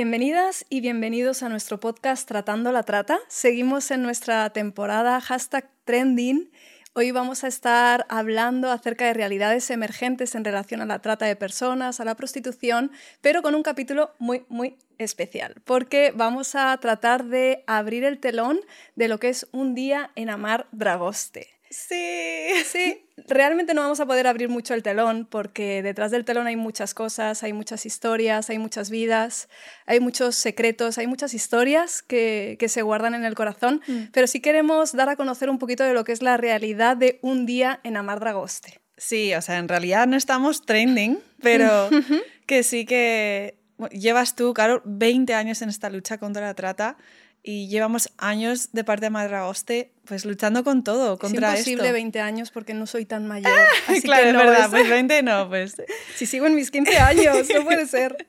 Bienvenidas 0.00 0.64
y 0.68 0.80
bienvenidos 0.80 1.42
a 1.42 1.48
nuestro 1.48 1.80
podcast 1.80 2.28
Tratando 2.28 2.70
la 2.70 2.84
Trata. 2.84 3.18
Seguimos 3.26 3.90
en 3.90 4.00
nuestra 4.00 4.48
temporada 4.50 5.20
hashtag 5.20 5.68
trending. 5.84 6.52
Hoy 6.92 7.10
vamos 7.10 7.42
a 7.42 7.48
estar 7.48 8.06
hablando 8.08 8.70
acerca 8.70 9.06
de 9.06 9.14
realidades 9.14 9.68
emergentes 9.70 10.36
en 10.36 10.44
relación 10.44 10.80
a 10.82 10.86
la 10.86 11.00
trata 11.00 11.26
de 11.26 11.34
personas, 11.34 11.98
a 11.98 12.04
la 12.04 12.14
prostitución, 12.14 12.92
pero 13.22 13.42
con 13.42 13.56
un 13.56 13.64
capítulo 13.64 14.14
muy, 14.20 14.44
muy 14.48 14.76
especial, 14.98 15.56
porque 15.64 16.12
vamos 16.14 16.54
a 16.54 16.76
tratar 16.76 17.24
de 17.24 17.64
abrir 17.66 18.04
el 18.04 18.20
telón 18.20 18.60
de 18.94 19.08
lo 19.08 19.18
que 19.18 19.30
es 19.30 19.48
un 19.50 19.74
día 19.74 20.12
en 20.14 20.30
Amar 20.30 20.68
Dragoste. 20.70 21.57
Sí. 21.70 22.48
Sí, 22.64 23.04
realmente 23.26 23.74
no 23.74 23.82
vamos 23.82 24.00
a 24.00 24.06
poder 24.06 24.26
abrir 24.26 24.48
mucho 24.48 24.74
el 24.74 24.82
telón 24.82 25.26
porque 25.30 25.82
detrás 25.82 26.10
del 26.10 26.24
telón 26.24 26.46
hay 26.46 26.56
muchas 26.56 26.94
cosas, 26.94 27.42
hay 27.42 27.52
muchas 27.52 27.86
historias, 27.86 28.50
hay 28.50 28.58
muchas 28.58 28.90
vidas, 28.90 29.48
hay 29.86 30.00
muchos 30.00 30.34
secretos, 30.36 30.98
hay 30.98 31.06
muchas 31.06 31.34
historias 31.34 32.02
que, 32.02 32.56
que 32.58 32.68
se 32.68 32.82
guardan 32.82 33.14
en 33.14 33.24
el 33.24 33.34
corazón, 33.34 33.82
mm. 33.86 34.04
pero 34.12 34.26
sí 34.26 34.40
queremos 34.40 34.92
dar 34.92 35.08
a 35.08 35.16
conocer 35.16 35.50
un 35.50 35.58
poquito 35.58 35.84
de 35.84 35.94
lo 35.94 36.04
que 36.04 36.12
es 36.12 36.22
la 36.22 36.36
realidad 36.36 36.96
de 36.96 37.18
un 37.22 37.46
día 37.46 37.80
en 37.84 37.96
Amar 37.96 38.20
Dragoste. 38.20 38.80
Sí, 38.96 39.32
o 39.34 39.42
sea, 39.42 39.58
en 39.58 39.68
realidad 39.68 40.06
no 40.06 40.16
estamos 40.16 40.64
trending, 40.64 41.20
pero 41.40 41.88
que 42.46 42.62
sí 42.62 42.84
que 42.84 43.56
llevas 43.92 44.34
tú, 44.34 44.52
Carol, 44.54 44.82
20 44.84 45.34
años 45.34 45.62
en 45.62 45.68
esta 45.68 45.88
lucha 45.88 46.18
contra 46.18 46.42
la 46.42 46.54
trata 46.54 46.96
y 47.48 47.66
llevamos 47.66 48.10
años 48.18 48.72
de 48.72 48.84
parte 48.84 49.06
de 49.06 49.10
Madragoste 49.10 49.90
pues 50.04 50.26
luchando 50.26 50.64
con 50.64 50.84
todo 50.84 51.18
contra 51.18 51.54
es 51.54 51.60
imposible 51.60 51.92
20 51.92 52.20
años 52.20 52.50
porque 52.50 52.74
no 52.74 52.86
soy 52.86 53.06
tan 53.06 53.26
mayor. 53.26 53.50
Así 53.86 54.02
claro, 54.02 54.26
que 54.26 54.32
no, 54.34 54.40
es 54.42 54.46
verdad, 54.50 54.70
pues 54.70 54.90
20 54.90 55.22
no, 55.22 55.48
pues. 55.48 55.76
si 56.14 56.26
sigo 56.26 56.44
en 56.44 56.54
mis 56.54 56.70
15 56.70 56.98
años, 56.98 57.48
no 57.54 57.64
puede 57.64 57.86
ser. 57.86 58.28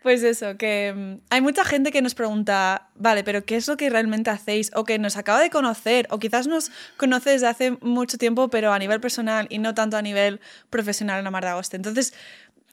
Pues 0.00 0.22
eso, 0.22 0.56
que 0.56 0.94
mm, 0.94 1.14
hay 1.30 1.40
mucha 1.40 1.64
gente 1.64 1.90
que 1.90 2.02
nos 2.02 2.14
pregunta, 2.14 2.88
vale, 2.94 3.24
pero 3.24 3.44
¿qué 3.44 3.56
es 3.56 3.66
lo 3.66 3.76
que 3.76 3.90
realmente 3.90 4.30
hacéis? 4.30 4.70
O 4.76 4.84
que 4.84 5.00
nos 5.00 5.16
acaba 5.16 5.40
de 5.40 5.50
conocer, 5.50 6.06
o 6.10 6.20
quizás 6.20 6.46
nos 6.46 6.70
conoce 6.96 7.30
desde 7.30 7.48
hace 7.48 7.72
mucho 7.80 8.16
tiempo, 8.16 8.48
pero 8.48 8.72
a 8.72 8.78
nivel 8.78 9.00
personal 9.00 9.48
y 9.50 9.58
no 9.58 9.74
tanto 9.74 9.96
a 9.96 10.02
nivel 10.02 10.40
profesional 10.70 11.18
en 11.18 11.24
la 11.24 11.32
Madragoste. 11.32 11.74
Entonces, 11.74 12.14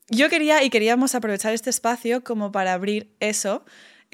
yo 0.07 0.29
quería 0.29 0.61
y 0.61 0.69
queríamos 0.69 1.15
aprovechar 1.15 1.51
este 1.51 1.71
espacio 1.71 2.23
como 2.23 2.51
para 2.51 2.73
abrir 2.73 3.09
eso 3.19 3.65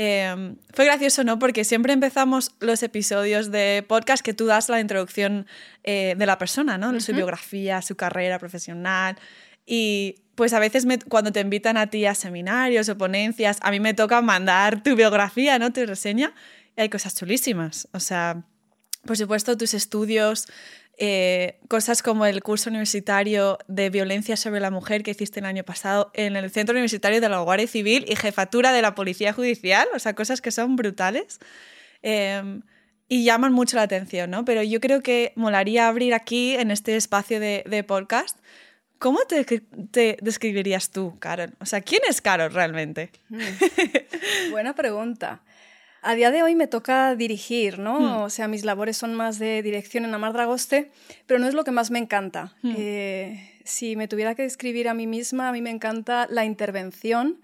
Em, 0.01 0.55
fue 0.73 0.85
gracioso, 0.85 1.25
¿no? 1.25 1.39
Porque 1.39 1.65
siempre 1.65 1.91
empezamos 1.91 2.55
los 2.61 2.83
episodios 2.83 3.51
de 3.51 3.83
podcast 3.85 4.23
que 4.23 4.33
tú 4.33 4.45
das 4.45 4.69
la 4.69 4.79
introducción 4.79 5.45
eh, 5.83 6.15
de 6.17 6.25
la 6.25 6.37
persona, 6.37 6.77
¿no? 6.77 6.97
Su 7.01 7.13
biografía, 7.13 7.81
su 7.81 7.97
carrera 7.97 8.39
profesional. 8.39 9.17
Y 9.65 10.23
pues 10.35 10.53
a 10.53 10.59
veces 10.59 10.87
cuando 11.09 11.33
te 11.33 11.41
invitan 11.41 11.75
a 11.75 11.87
ti 11.87 12.05
a 12.05 12.15
seminarios 12.15 12.87
o 12.87 12.97
ponencias, 12.97 13.57
a 13.61 13.71
mí 13.71 13.81
me 13.81 13.93
toca 13.93 14.21
mandar 14.21 14.83
tu 14.83 14.95
biografía, 14.95 15.59
¿no? 15.59 15.73
Tu 15.73 15.85
reseña. 15.85 16.33
Y 16.77 16.81
hay 16.81 16.87
cosas 16.87 17.13
chulísimas. 17.15 17.89
O 17.91 17.99
sea, 17.99 18.45
por 19.05 19.17
supuesto, 19.17 19.57
tus 19.57 19.73
estudios, 19.73 20.47
eh, 21.01 21.59
cosas 21.69 22.03
como 22.03 22.25
el 22.25 22.43
curso 22.43 22.69
universitario 22.69 23.57
de 23.69 23.89
violencia 23.89 24.35
sobre 24.35 24.59
la 24.59 24.69
mujer 24.69 25.01
que 25.01 25.11
hiciste 25.11 25.39
el 25.39 25.45
año 25.45 25.63
pasado 25.63 26.11
en 26.13 26.35
el 26.35 26.51
Centro 26.51 26.73
Universitario 26.73 27.21
de 27.21 27.29
la 27.29 27.39
Guardia 27.39 27.67
Civil 27.67 28.05
y 28.09 28.17
jefatura 28.17 28.73
de 28.73 28.81
la 28.81 28.95
Policía 28.95 29.31
Judicial, 29.31 29.87
o 29.95 29.99
sea, 29.99 30.13
cosas 30.13 30.41
que 30.41 30.51
son 30.51 30.75
brutales. 30.75 31.39
Em, 32.01 32.63
y 33.07 33.23
llaman 33.23 33.53
mucho 33.53 33.77
la 33.77 33.83
atención, 33.83 34.29
¿no? 34.29 34.43
Pero 34.43 34.61
yo 34.61 34.81
creo 34.81 35.01
que 35.01 35.31
molaría 35.35 35.87
abrir 35.87 36.13
aquí, 36.13 36.55
en 36.55 36.69
este 36.69 36.97
espacio 36.97 37.39
de, 37.39 37.85
podcast, 37.87 38.37
¿Cómo 38.99 39.19
te, 39.29 39.45
te, 39.45 40.17
describirías 40.21 40.91
tú, 40.91 41.17
Carol? 41.19 41.53
O 41.61 41.65
sea, 41.65 41.79
¿quién 41.79 42.01
es 42.09 42.19
Carol 42.19 42.53
realmente? 42.53 43.11
Mm. 43.29 44.51
Buena 44.51 44.75
pregunta. 44.75 45.41
A 46.01 46.15
día 46.15 46.31
de 46.31 46.43
hoy 46.43 46.55
me 46.55 46.67
toca 46.67 47.15
dirigir, 47.15 47.79
¿no? 47.79 47.99
Hmm. 47.99 48.23
O 48.23 48.29
sea, 48.29 48.47
mis 48.47 48.63
labores 48.63 48.97
son 48.97 49.15
más 49.15 49.39
de 49.39 49.61
dirección 49.61 50.05
en 50.05 50.13
Amar 50.13 50.33
Dragoste, 50.33 50.91
pero 51.25 51.39
no 51.39 51.47
es 51.47 51.53
lo 51.53 51.63
que 51.63 51.71
más 51.71 51.91
me 51.91 51.99
encanta. 51.99 52.55
Hmm. 52.61 52.75
Eh, 52.77 53.59
si 53.65 53.95
me 53.95 54.07
tuviera 54.07 54.35
que 54.35 54.43
describir 54.43 54.87
a 54.87 54.93
mí 54.93 55.07
misma, 55.07 55.49
a 55.49 55.51
mí 55.51 55.61
me 55.61 55.69
encanta 55.69 56.27
la 56.29 56.45
intervención. 56.45 57.39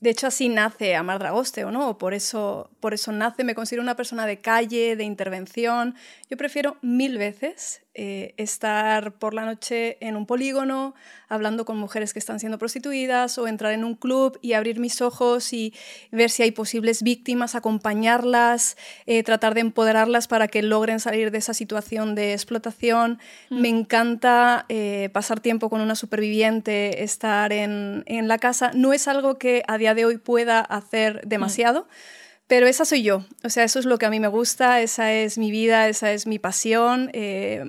De 0.00 0.10
hecho, 0.10 0.26
así 0.26 0.48
nace 0.48 0.96
Amar 0.96 1.18
Dragoste, 1.18 1.64
¿o 1.64 1.70
no? 1.70 1.98
Por 1.98 2.14
eso, 2.14 2.70
por 2.80 2.94
eso 2.94 3.12
nace, 3.12 3.44
me 3.44 3.54
considero 3.54 3.82
una 3.82 3.96
persona 3.96 4.26
de 4.26 4.38
calle, 4.38 4.96
de 4.96 5.04
intervención. 5.04 5.94
Yo 6.30 6.36
prefiero 6.38 6.78
mil 6.80 7.18
veces 7.18 7.82
eh, 7.94 8.34
estar 8.36 9.12
por 9.14 9.34
la 9.34 9.44
noche 9.44 9.98
en 10.00 10.14
un 10.14 10.24
polígono 10.24 10.94
hablando 11.28 11.64
con 11.64 11.76
mujeres 11.76 12.12
que 12.12 12.18
están 12.18 12.38
siendo 12.38 12.56
prostituidas 12.56 13.36
o 13.38 13.48
entrar 13.48 13.72
en 13.72 13.84
un 13.84 13.94
club 13.94 14.38
y 14.42 14.52
abrir 14.52 14.78
mis 14.78 15.00
ojos 15.00 15.52
y 15.52 15.74
ver 16.12 16.30
si 16.30 16.42
hay 16.44 16.52
posibles 16.52 17.02
víctimas, 17.02 17.54
acompañarlas, 17.54 18.76
eh, 19.06 19.22
tratar 19.22 19.54
de 19.54 19.60
empoderarlas 19.60 20.28
para 20.28 20.48
que 20.48 20.62
logren 20.62 21.00
salir 21.00 21.30
de 21.30 21.38
esa 21.38 21.52
situación 21.52 22.14
de 22.14 22.32
explotación. 22.32 23.18
Mm. 23.48 23.60
Me 23.60 23.68
encanta 23.68 24.66
eh, 24.68 25.10
pasar 25.12 25.40
tiempo 25.40 25.68
con 25.68 25.80
una 25.80 25.94
superviviente, 25.94 27.02
estar 27.02 27.52
en, 27.52 28.04
en, 28.06 28.28
la 28.28 28.38
casa. 28.38 28.70
No 28.74 28.92
es 28.92 29.08
algo 29.08 29.38
que 29.38 29.62
a 29.66 29.78
día 29.78 29.94
de 29.94 30.04
hoy 30.04 30.18
pueda 30.18 30.60
hacer 30.60 31.22
demasiado. 31.26 31.82
Mm. 31.82 32.19
Pero 32.50 32.66
esa 32.66 32.84
soy 32.84 33.04
yo, 33.04 33.24
o 33.44 33.48
sea, 33.48 33.62
eso 33.62 33.78
es 33.78 33.84
lo 33.84 33.96
que 33.96 34.06
a 34.06 34.10
mí 34.10 34.18
me 34.18 34.26
gusta, 34.26 34.80
esa 34.80 35.12
es 35.12 35.38
mi 35.38 35.52
vida, 35.52 35.88
esa 35.88 36.10
es 36.10 36.26
mi 36.26 36.40
pasión. 36.40 37.08
Eh, 37.12 37.64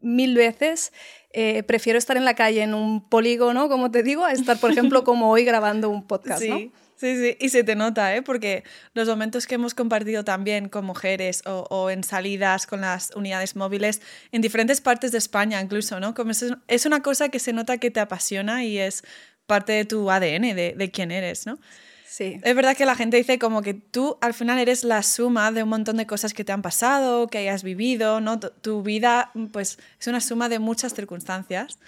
mil 0.00 0.36
veces 0.36 0.92
eh, 1.32 1.64
prefiero 1.64 1.98
estar 1.98 2.16
en 2.16 2.24
la 2.24 2.34
calle 2.34 2.62
en 2.62 2.72
un 2.72 3.08
polígono, 3.08 3.68
como 3.68 3.90
te 3.90 4.04
digo, 4.04 4.24
a 4.24 4.30
estar, 4.30 4.56
por 4.60 4.70
ejemplo, 4.70 5.02
como 5.02 5.32
hoy 5.32 5.44
grabando 5.44 5.90
un 5.90 6.06
podcast. 6.06 6.42
Sí. 6.42 6.72
Sí, 6.94 7.16
sí, 7.16 7.36
y 7.40 7.48
se 7.48 7.64
te 7.64 7.74
nota, 7.74 8.14
¿eh? 8.14 8.22
porque 8.22 8.62
los 8.94 9.08
momentos 9.08 9.48
que 9.48 9.56
hemos 9.56 9.74
compartido 9.74 10.22
también 10.22 10.68
con 10.68 10.84
mujeres 10.84 11.42
o, 11.46 11.66
o, 11.68 11.90
en 11.90 12.04
salidas 12.04 12.68
con 12.68 12.82
las 12.82 13.10
unidades 13.16 13.56
móviles 13.56 14.00
en 14.30 14.42
diferentes 14.42 14.80
partes 14.80 15.10
de 15.10 15.18
España 15.18 15.60
incluso, 15.62 15.98
¿no? 15.98 16.14
Como 16.14 16.30
es, 16.30 16.44
es 16.68 16.86
una 16.86 17.02
cosa 17.02 17.30
que 17.30 17.38
se 17.38 17.54
nota 17.54 17.78
que 17.78 17.90
te 17.90 18.00
apasiona 18.00 18.64
y 18.64 18.78
es 18.78 19.02
parte 19.46 19.72
de 19.72 19.86
tu 19.86 20.10
ADN, 20.10 20.54
de, 20.54 20.74
de 20.76 20.90
quién 20.92 21.10
eres, 21.10 21.46
¿no? 21.46 21.58
Es 22.42 22.56
verdad 22.56 22.76
que 22.76 22.86
la 22.86 22.96
gente 22.96 23.16
dice 23.16 23.38
como 23.38 23.62
que 23.62 23.72
tú 23.72 24.18
al 24.20 24.34
final 24.34 24.58
eres 24.58 24.82
la 24.82 25.04
suma 25.04 25.52
de 25.52 25.62
un 25.62 25.68
montón 25.68 25.96
de 25.96 26.08
cosas 26.08 26.34
que 26.34 26.44
te 26.44 26.50
han 26.50 26.60
pasado, 26.60 27.28
que 27.28 27.38
hayas 27.38 27.62
vivido, 27.62 28.20
¿no? 28.20 28.40
Tu 28.40 28.82
vida 28.82 29.30
pues 29.52 29.78
es 30.00 30.06
una 30.08 30.20
suma 30.20 30.48
de 30.48 30.58
muchas 30.58 30.92
circunstancias. 30.92 31.78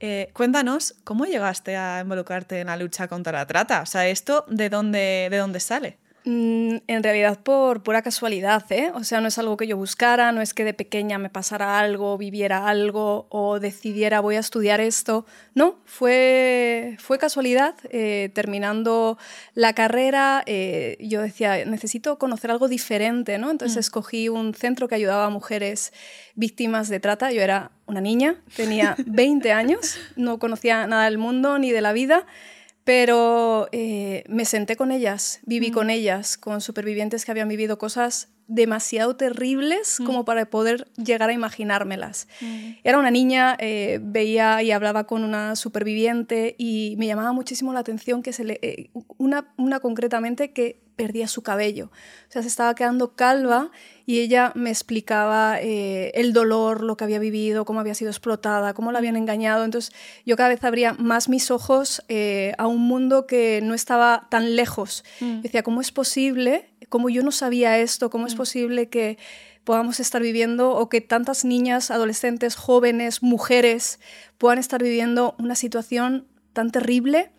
Eh, 0.00 0.30
cuéntanos, 0.32 0.96
¿cómo 1.04 1.26
llegaste 1.26 1.76
a 1.76 2.00
involucrarte 2.00 2.58
en 2.58 2.66
la 2.66 2.76
lucha 2.76 3.06
contra 3.06 3.30
la 3.32 3.46
trata? 3.46 3.82
O 3.82 3.86
sea, 3.86 4.08
¿esto 4.08 4.44
de 4.48 4.68
dónde, 4.68 5.28
de 5.30 5.36
dónde 5.36 5.60
sale? 5.60 5.96
Mm, 6.30 6.82
en 6.88 7.02
realidad 7.02 7.38
por 7.42 7.82
pura 7.82 8.02
casualidad, 8.02 8.62
¿eh? 8.70 8.92
O 8.94 9.02
sea, 9.02 9.22
no 9.22 9.28
es 9.28 9.38
algo 9.38 9.56
que 9.56 9.66
yo 9.66 9.78
buscara, 9.78 10.30
no 10.30 10.42
es 10.42 10.52
que 10.52 10.62
de 10.62 10.74
pequeña 10.74 11.16
me 11.16 11.30
pasara 11.30 11.78
algo, 11.78 12.18
viviera 12.18 12.68
algo 12.68 13.28
o 13.30 13.60
decidiera 13.60 14.20
voy 14.20 14.36
a 14.36 14.40
estudiar 14.40 14.78
esto. 14.78 15.24
No, 15.54 15.78
fue, 15.86 16.98
fue 16.98 17.16
casualidad. 17.18 17.76
Eh, 17.84 18.30
terminando 18.34 19.16
la 19.54 19.72
carrera, 19.72 20.42
eh, 20.44 20.98
yo 21.00 21.22
decía, 21.22 21.64
necesito 21.64 22.18
conocer 22.18 22.50
algo 22.50 22.68
diferente, 22.68 23.38
¿no? 23.38 23.50
Entonces 23.50 23.76
mm. 23.76 23.80
escogí 23.80 24.28
un 24.28 24.52
centro 24.52 24.86
que 24.86 24.96
ayudaba 24.96 25.24
a 25.24 25.30
mujeres 25.30 25.94
víctimas 26.34 26.90
de 26.90 27.00
trata. 27.00 27.32
Yo 27.32 27.40
era 27.40 27.70
una 27.86 28.02
niña, 28.02 28.36
tenía 28.54 28.96
20 29.06 29.50
años, 29.52 29.96
no 30.14 30.38
conocía 30.38 30.86
nada 30.86 31.06
del 31.06 31.16
mundo 31.16 31.58
ni 31.58 31.72
de 31.72 31.80
la 31.80 31.94
vida. 31.94 32.26
Pero 32.88 33.68
eh, 33.70 34.24
me 34.30 34.46
senté 34.46 34.74
con 34.74 34.92
ellas, 34.92 35.40
viví 35.44 35.70
con 35.70 35.90
ellas, 35.90 36.38
con 36.38 36.62
supervivientes 36.62 37.26
que 37.26 37.30
habían 37.30 37.46
vivido 37.46 37.76
cosas 37.76 38.28
demasiado 38.46 39.14
terribles 39.14 39.98
como 40.06 40.24
para 40.24 40.48
poder 40.48 40.88
llegar 40.96 41.28
a 41.28 41.34
imaginármelas. 41.34 42.28
Era 42.84 42.98
una 42.98 43.10
niña, 43.10 43.58
eh, 43.60 44.00
veía 44.02 44.62
y 44.62 44.70
hablaba 44.70 45.04
con 45.04 45.22
una 45.22 45.54
superviviente 45.54 46.54
y 46.56 46.94
me 46.96 47.06
llamaba 47.06 47.34
muchísimo 47.34 47.74
la 47.74 47.80
atención 47.80 48.22
que 48.22 48.32
se 48.32 48.44
le, 48.44 48.58
eh, 48.62 48.88
una, 49.18 49.52
una 49.58 49.80
concretamente 49.80 50.54
que 50.54 50.80
perdía 50.98 51.28
su 51.28 51.42
cabello. 51.42 51.92
O 52.28 52.32
sea, 52.32 52.42
se 52.42 52.48
estaba 52.48 52.74
quedando 52.74 53.14
calva 53.14 53.70
y 54.04 54.18
ella 54.18 54.50
me 54.56 54.68
explicaba 54.68 55.60
eh, 55.60 56.10
el 56.14 56.32
dolor, 56.32 56.82
lo 56.82 56.96
que 56.96 57.04
había 57.04 57.20
vivido, 57.20 57.64
cómo 57.64 57.78
había 57.78 57.94
sido 57.94 58.10
explotada, 58.10 58.74
cómo 58.74 58.90
la 58.90 58.98
habían 58.98 59.16
engañado. 59.16 59.64
Entonces 59.64 59.94
yo 60.26 60.36
cada 60.36 60.48
vez 60.48 60.64
abría 60.64 60.94
más 60.94 61.28
mis 61.28 61.52
ojos 61.52 62.02
eh, 62.08 62.52
a 62.58 62.66
un 62.66 62.82
mundo 62.82 63.28
que 63.28 63.60
no 63.62 63.74
estaba 63.74 64.26
tan 64.28 64.56
lejos. 64.56 65.04
Mm. 65.20 65.42
Decía, 65.42 65.62
¿cómo 65.62 65.80
es 65.80 65.92
posible? 65.92 66.68
¿Cómo 66.88 67.10
yo 67.10 67.22
no 67.22 67.30
sabía 67.30 67.78
esto? 67.78 68.10
¿Cómo 68.10 68.26
es 68.26 68.34
mm. 68.34 68.38
posible 68.38 68.88
que 68.88 69.18
podamos 69.62 70.00
estar 70.00 70.20
viviendo 70.20 70.72
o 70.72 70.88
que 70.88 71.00
tantas 71.00 71.44
niñas, 71.44 71.92
adolescentes, 71.92 72.56
jóvenes, 72.56 73.22
mujeres 73.22 74.00
puedan 74.36 74.58
estar 74.58 74.82
viviendo 74.82 75.36
una 75.38 75.54
situación 75.54 76.26
tan 76.54 76.72
terrible? 76.72 77.30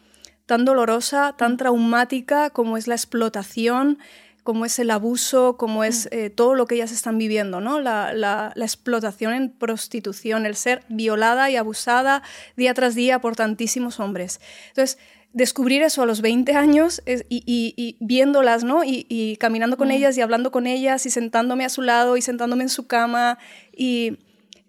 Tan 0.49 0.65
dolorosa, 0.65 1.35
tan 1.37 1.57
traumática 1.57 2.49
como 2.49 2.75
es 2.75 2.87
la 2.87 2.95
explotación, 2.95 3.99
cómo 4.41 4.65
es 4.65 4.79
el 4.79 4.89
abuso, 4.89 5.57
cómo 5.57 5.83
es 5.83 6.09
eh, 6.11 6.31
todo 6.31 6.55
lo 6.55 6.65
que 6.65 6.73
ellas 6.73 6.91
están 6.91 7.19
viviendo, 7.19 7.61
¿no? 7.61 7.79
La, 7.79 8.13
la, 8.13 8.51
la, 8.55 8.65
explotación 8.65 9.35
en 9.35 9.51
prostitución, 9.51 10.47
el 10.47 10.55
ser 10.55 10.81
violada 10.89 11.51
y 11.51 11.55
abusada 11.55 12.23
día 12.57 12.73
tras 12.73 12.95
día 12.95 13.21
por 13.21 13.35
tantísimos 13.35 13.99
hombres. 13.99 14.41
Entonces, 14.69 14.97
descubrir 15.33 15.83
eso 15.83 16.01
a 16.01 16.07
los 16.07 16.21
20 16.21 16.55
años 16.55 17.03
y, 17.05 17.43
y, 17.45 17.75
y, 17.77 17.97
viéndolas, 17.99 18.63
¿no? 18.63 18.83
Y, 18.83 19.05
y 19.07 19.37
caminando 19.37 19.77
con 19.77 19.91
ellas 19.91 20.17
y 20.17 20.21
hablando 20.21 20.49
con 20.49 20.65
ellas 20.65 21.05
y 21.05 21.11
sentándome 21.11 21.63
a 21.63 21.69
su 21.69 21.83
lado 21.83 22.17
y 22.17 22.23
sentándome 22.23 22.63
en 22.63 22.69
su 22.69 22.87
cama 22.87 23.37
y 23.71 24.17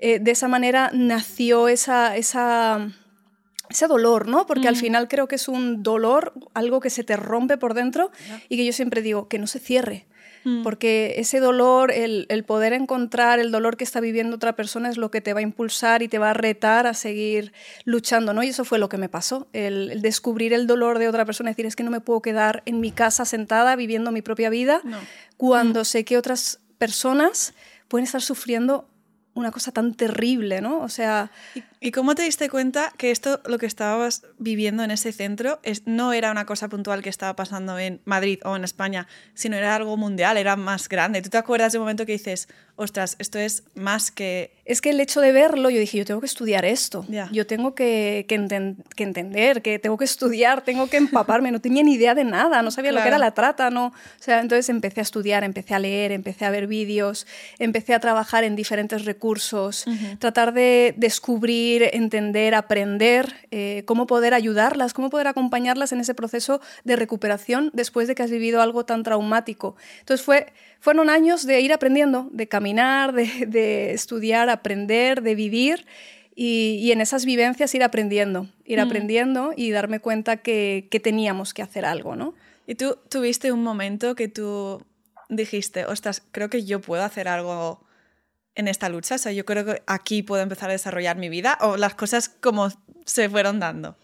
eh, 0.02 0.18
de 0.18 0.30
esa 0.30 0.46
manera 0.46 0.90
nació 0.92 1.68
esa, 1.68 2.16
esa, 2.16 2.90
ese 3.70 3.86
dolor, 3.86 4.28
¿no? 4.28 4.46
Porque 4.46 4.68
al 4.68 4.76
final 4.76 5.08
creo 5.08 5.28
que 5.28 5.36
es 5.36 5.48
un 5.48 5.82
dolor, 5.82 6.34
algo 6.54 6.80
que 6.80 6.90
se 6.90 7.04
te 7.04 7.16
rompe 7.16 7.56
por 7.56 7.74
dentro 7.74 8.10
y 8.48 8.56
que 8.56 8.66
yo 8.66 8.72
siempre 8.72 9.00
digo, 9.00 9.28
que 9.28 9.38
no 9.38 9.46
se 9.46 9.60
cierre. 9.60 10.06
Mm. 10.44 10.62
Porque 10.62 11.14
ese 11.18 11.38
dolor, 11.38 11.92
el, 11.92 12.26
el, 12.30 12.44
poder 12.44 12.72
encontrar 12.72 13.38
el 13.38 13.50
dolor 13.50 13.76
que 13.76 13.84
está 13.84 14.00
viviendo 14.00 14.36
otra 14.36 14.56
persona 14.56 14.88
es 14.88 14.96
lo 14.96 15.10
que 15.10 15.20
te 15.20 15.34
va 15.34 15.40
a 15.40 15.42
impulsar 15.42 16.02
y 16.02 16.08
te 16.08 16.18
va 16.18 16.30
a 16.30 16.34
retar 16.34 16.86
a 16.86 16.94
seguir 16.94 17.52
luchando, 17.84 18.32
¿no? 18.32 18.42
Y 18.42 18.48
eso 18.48 18.64
fue 18.64 18.78
lo 18.78 18.88
que 18.88 18.96
me 18.96 19.08
pasó, 19.08 19.48
el, 19.52 19.90
el 19.90 20.02
descubrir 20.02 20.52
el 20.54 20.66
dolor 20.66 20.98
de 20.98 21.08
otra 21.08 21.24
persona, 21.24 21.50
decir, 21.50 21.66
es 21.66 21.76
que 21.76 21.82
no 21.82 21.90
me 21.90 22.00
puedo 22.00 22.22
quedar 22.22 22.62
en 22.64 22.80
mi 22.80 22.90
casa 22.90 23.24
sentada 23.24 23.76
viviendo 23.76 24.12
mi 24.12 24.22
propia 24.22 24.48
vida 24.48 24.80
no. 24.82 24.98
cuando 25.36 25.82
mm. 25.82 25.84
sé 25.84 26.04
que 26.04 26.16
otras 26.16 26.60
personas 26.78 27.52
pueden 27.88 28.04
estar 28.04 28.22
sufriendo 28.22 28.88
una 29.34 29.50
cosa 29.50 29.72
tan 29.72 29.94
terrible, 29.94 30.60
¿no? 30.60 30.80
O 30.80 30.88
sea... 30.88 31.30
¿Y, 31.54 31.62
¿Y, 31.80 31.92
cómo 31.92 32.14
te 32.14 32.22
diste 32.22 32.50
cuenta 32.50 32.92
que 32.96 33.10
esto, 33.10 33.40
lo 33.46 33.58
que 33.58 33.66
estabas 33.66 34.22
viviendo 34.38 34.84
en 34.84 34.90
ese 34.90 35.12
centro, 35.12 35.60
es, 35.62 35.86
no 35.86 36.12
era 36.12 36.30
una 36.30 36.44
cosa 36.44 36.68
puntual 36.68 37.02
que 37.02 37.08
estaba 37.08 37.34
pasando 37.34 37.78
en 37.78 38.00
Madrid 38.04 38.38
o 38.44 38.54
en 38.54 38.64
España, 38.64 39.06
sino 39.34 39.56
era 39.56 39.74
algo 39.74 39.96
mundial, 39.96 40.36
era 40.36 40.56
más 40.56 40.88
grande? 40.88 41.22
¿Tú 41.22 41.30
te 41.30 41.38
acuerdas 41.38 41.72
de 41.72 41.78
un 41.78 41.84
momento 41.84 42.04
que 42.04 42.12
dices, 42.12 42.48
ostras, 42.76 43.16
esto 43.18 43.38
es 43.38 43.64
más 43.74 44.10
que... 44.10 44.52
Es 44.64 44.80
que 44.80 44.90
el 44.90 45.00
hecho 45.00 45.20
de 45.20 45.32
verlo, 45.32 45.70
yo 45.70 45.78
dije, 45.78 45.98
yo 45.98 46.04
tengo 46.04 46.20
que 46.20 46.26
estudiar 46.26 46.64
esto, 46.64 47.04
yeah. 47.08 47.28
yo 47.32 47.46
tengo 47.46 47.74
que, 47.74 48.24
que, 48.28 48.34
enten 48.36 48.76
que, 48.96 49.04
entender, 49.04 49.62
que 49.62 49.78
tengo 49.78 49.96
que 49.96 50.04
estudiar, 50.04 50.62
tengo 50.62 50.86
que 50.88 50.96
empaparme, 50.96 51.50
no 51.50 51.60
tenía 51.60 51.82
ni 51.82 51.94
idea 51.94 52.14
de 52.14 52.24
nada, 52.24 52.62
no 52.62 52.70
sabía 52.70 52.90
claro. 52.90 53.00
lo 53.00 53.04
que 53.04 53.08
era 53.08 53.18
la 53.18 53.32
trata, 53.32 53.70
no... 53.70 53.86
O 53.86 54.22
sea, 54.22 54.40
entonces 54.40 54.68
empecé 54.68 55.00
a 55.00 55.02
estudiar, 55.02 55.44
empecé 55.44 55.74
a 55.74 55.78
leer, 55.78 56.12
empecé 56.12 56.44
a 56.44 56.50
ver 56.50 56.66
vídeos, 56.66 57.26
empecé 57.58 57.94
a 57.94 58.00
trabajar 58.00 58.44
en 58.44 58.56
diferentes 58.56 59.04
recursos, 59.04 59.86
uh 59.86 59.90
-huh. 59.90 60.18
tratar 60.18 60.52
de 60.52 60.94
descubrir, 60.96 61.69
entender, 61.92 62.54
aprender, 62.54 63.48
eh, 63.50 63.82
cómo 63.86 64.06
poder 64.06 64.34
ayudarlas, 64.34 64.92
cómo 64.92 65.10
poder 65.10 65.28
acompañarlas 65.28 65.92
en 65.92 66.00
ese 66.00 66.14
proceso 66.14 66.60
de 66.84 66.96
recuperación 66.96 67.70
después 67.72 68.08
de 68.08 68.14
que 68.14 68.22
has 68.22 68.30
vivido 68.30 68.60
algo 68.60 68.84
tan 68.84 69.02
traumático. 69.02 69.76
Entonces 70.00 70.24
fue 70.24 70.52
fueron 70.80 71.10
años 71.10 71.46
de 71.46 71.60
ir 71.60 71.72
aprendiendo, 71.72 72.28
de 72.32 72.48
caminar, 72.48 73.12
de, 73.12 73.46
de 73.46 73.92
estudiar, 73.92 74.48
aprender, 74.48 75.22
de 75.22 75.34
vivir 75.34 75.86
y, 76.34 76.78
y, 76.80 76.92
en 76.92 77.02
esas 77.02 77.24
vivencias 77.26 77.74
ir 77.74 77.82
aprendiendo, 77.82 78.48
ir 78.64 78.78
mm. 78.78 78.82
aprendiendo 78.82 79.52
y 79.54 79.70
darme 79.72 80.00
cuenta 80.00 80.38
que, 80.38 80.88
que, 80.90 80.98
teníamos 80.98 81.52
que 81.52 81.62
hacer 81.62 81.84
algo, 81.84 82.16
¿no? 82.16 82.34
¿Y 82.66 82.76
tú 82.76 82.96
tuviste 83.08 83.52
un 83.52 83.62
momento 83.62 84.14
que 84.14 84.28
tú 84.28 84.82
dijiste, 85.28 85.84
ostras, 85.84 86.22
creo 86.32 86.48
que 86.48 86.64
yo 86.64 86.80
puedo 86.80 87.02
hacer 87.02 87.28
algo 87.28 87.82
en 88.54 88.68
esta 88.68 88.88
lucha? 88.88 89.16
O 89.16 89.18
sea, 89.18 89.32
yo 89.32 89.44
creo 89.44 89.64
que 89.64 89.82
aquí 89.86 90.22
puedo 90.22 90.42
empezar 90.42 90.70
a 90.70 90.72
desarrollar 90.72 91.16
mi 91.16 91.28
vida 91.28 91.58
o 91.60 91.76
las 91.76 91.94
cosas 91.94 92.28
como 92.28 92.68
se 93.04 93.28
fueron 93.28 93.60
dando. 93.60 93.96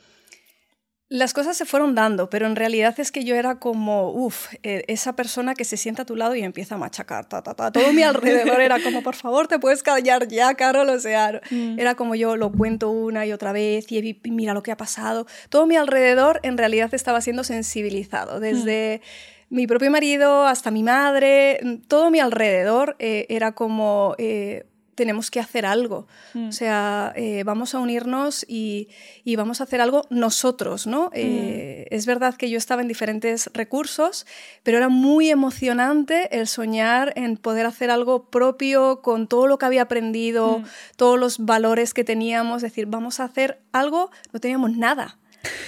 Las 1.08 1.32
cosas 1.34 1.56
se 1.56 1.66
fueron 1.66 1.94
dando, 1.94 2.28
pero 2.30 2.46
en 2.46 2.56
realidad 2.56 2.98
es 2.98 3.12
que 3.12 3.22
yo 3.22 3.36
era 3.36 3.60
como, 3.60 4.10
uff, 4.10 4.52
eh, 4.64 4.82
esa 4.88 5.14
persona 5.14 5.54
que 5.54 5.64
se 5.64 5.76
sienta 5.76 6.02
a 6.02 6.04
tu 6.04 6.16
lado 6.16 6.34
y 6.34 6.42
empieza 6.42 6.74
a 6.74 6.78
machacar, 6.78 7.28
ta, 7.28 7.44
ta, 7.44 7.54
ta. 7.54 7.70
todo 7.70 7.92
mi 7.92 8.02
alrededor 8.02 8.60
era 8.60 8.82
como, 8.82 9.04
por 9.04 9.14
favor, 9.14 9.46
te 9.46 9.60
puedes 9.60 9.84
callar 9.84 10.26
ya, 10.26 10.52
Carol, 10.54 10.88
o 10.88 10.98
sea, 10.98 11.40
mm. 11.48 11.78
era 11.78 11.94
como 11.94 12.16
yo 12.16 12.36
lo 12.36 12.50
cuento 12.50 12.90
una 12.90 13.24
y 13.24 13.30
otra 13.30 13.52
vez 13.52 13.86
y 13.92 14.20
mira 14.24 14.52
lo 14.52 14.64
que 14.64 14.72
ha 14.72 14.76
pasado. 14.76 15.28
Todo 15.48 15.66
mi 15.66 15.76
alrededor 15.76 16.40
en 16.42 16.58
realidad 16.58 16.92
estaba 16.92 17.20
siendo 17.20 17.44
sensibilizado, 17.44 18.40
desde... 18.40 19.00
Mm 19.00 19.35
mi 19.48 19.66
propio 19.66 19.90
marido 19.90 20.46
hasta 20.46 20.70
mi 20.70 20.82
madre, 20.82 21.60
todo 21.88 22.10
mi 22.10 22.20
alrededor 22.20 22.96
eh, 22.98 23.26
era 23.28 23.52
como 23.52 24.14
eh, 24.18 24.66
tenemos 24.96 25.30
que 25.30 25.38
hacer 25.38 25.66
algo. 25.66 26.08
Mm. 26.34 26.48
O 26.48 26.52
sea, 26.52 27.12
eh, 27.14 27.44
vamos 27.44 27.74
a 27.74 27.78
unirnos 27.78 28.44
y, 28.48 28.88
y, 29.24 29.36
vamos 29.36 29.60
a 29.60 29.64
hacer 29.64 29.80
algo 29.80 30.06
nosotros, 30.10 30.86
¿no? 30.86 31.06
Mm. 31.14 31.86
es 31.90 32.06
verdad 32.06 32.34
que 32.34 32.50
yo 32.50 32.58
estaba 32.58 32.82
en 32.82 32.88
diferentes 32.88 33.50
recursos, 33.52 34.26
pero 34.62 34.78
era 34.78 34.88
muy 34.88 35.30
emocionante 35.30 36.36
el 36.36 36.48
soñar 36.48 37.12
en 37.14 37.36
poder 37.36 37.66
hacer 37.66 37.90
algo 37.90 38.24
propio 38.30 39.02
con 39.02 39.28
todo 39.28 39.46
lo 39.46 39.58
que 39.58 39.66
había 39.66 39.82
aprendido, 39.82 40.60
mm. 40.60 40.64
todos 40.96 41.20
los 41.20 41.38
valores 41.38 41.94
que 41.94 42.02
teníamos, 42.02 42.56
es 42.56 42.72
decir, 42.72 42.86
vamos 42.86 43.20
a 43.20 43.24
hacer 43.24 43.60
algo, 43.72 44.10
no 44.32 44.40
teníamos 44.40 44.76
nada. 44.76 45.18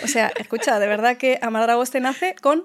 O 0.02 0.08
sea, 0.08 0.32
escucha, 0.40 0.80
de 0.80 0.88
verdad 0.88 1.18
que 1.18 1.38
Amar 1.42 1.62
Dragoste 1.62 2.00
nace 2.00 2.34
con 2.40 2.64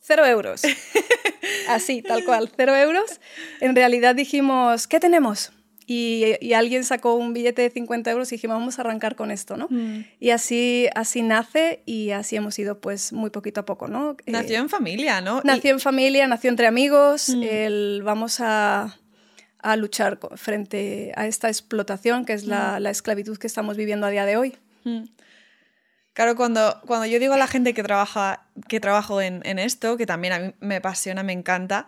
cero 0.00 0.26
euros. 0.26 0.62
Así, 1.68 2.02
tal 2.02 2.24
cual, 2.24 2.50
cero 2.56 2.76
euros. 2.76 3.20
En 3.60 3.74
realidad 3.74 4.14
dijimos, 4.14 4.86
¿qué 4.86 5.00
tenemos? 5.00 5.52
Y, 5.86 6.36
y, 6.40 6.52
alguien 6.52 6.84
sacó 6.84 7.16
un 7.16 7.32
billete 7.32 7.62
de 7.62 7.70
50 7.70 8.12
euros 8.12 8.30
y 8.30 8.36
dijimos, 8.36 8.58
vamos 8.58 8.78
a 8.78 8.82
arrancar 8.82 9.16
con 9.16 9.32
esto, 9.32 9.56
¿no? 9.56 9.66
Mm. 9.70 10.04
Y 10.20 10.30
así, 10.30 10.86
así 10.94 11.22
nace 11.22 11.82
y 11.84 12.10
así 12.10 12.36
hemos 12.36 12.56
ido 12.60 12.80
pues 12.80 13.12
muy 13.12 13.30
poquito 13.30 13.62
a 13.62 13.64
poco, 13.64 13.88
¿no? 13.88 14.16
Nació 14.24 14.58
eh, 14.58 14.60
en 14.60 14.68
familia, 14.68 15.20
¿no? 15.20 15.40
Nació 15.42 15.70
y... 15.70 15.72
en 15.72 15.80
familia, 15.80 16.28
nació 16.28 16.48
entre 16.48 16.68
amigos, 16.68 17.30
mm. 17.30 17.42
el, 17.42 18.02
vamos 18.04 18.38
a, 18.38 19.00
a, 19.58 19.74
luchar 19.74 20.20
frente 20.36 21.12
a 21.16 21.26
esta 21.26 21.48
explotación 21.48 22.24
que 22.24 22.34
es 22.34 22.44
la, 22.44 22.78
mm. 22.78 22.82
la, 22.84 22.90
esclavitud 22.90 23.36
que 23.36 23.48
estamos 23.48 23.76
viviendo 23.76 24.06
a 24.06 24.10
día 24.10 24.26
de 24.26 24.36
hoy. 24.36 24.54
Claro, 26.20 26.36
cuando, 26.36 26.78
cuando 26.84 27.06
yo 27.06 27.18
digo 27.18 27.32
a 27.32 27.38
la 27.38 27.46
gente 27.46 27.72
que, 27.72 27.82
trabaja, 27.82 28.44
que 28.68 28.78
trabajo 28.78 29.22
en, 29.22 29.40
en 29.46 29.58
esto, 29.58 29.96
que 29.96 30.04
también 30.04 30.34
a 30.34 30.38
mí 30.38 30.54
me 30.60 30.76
apasiona, 30.76 31.22
me 31.22 31.32
encanta, 31.32 31.86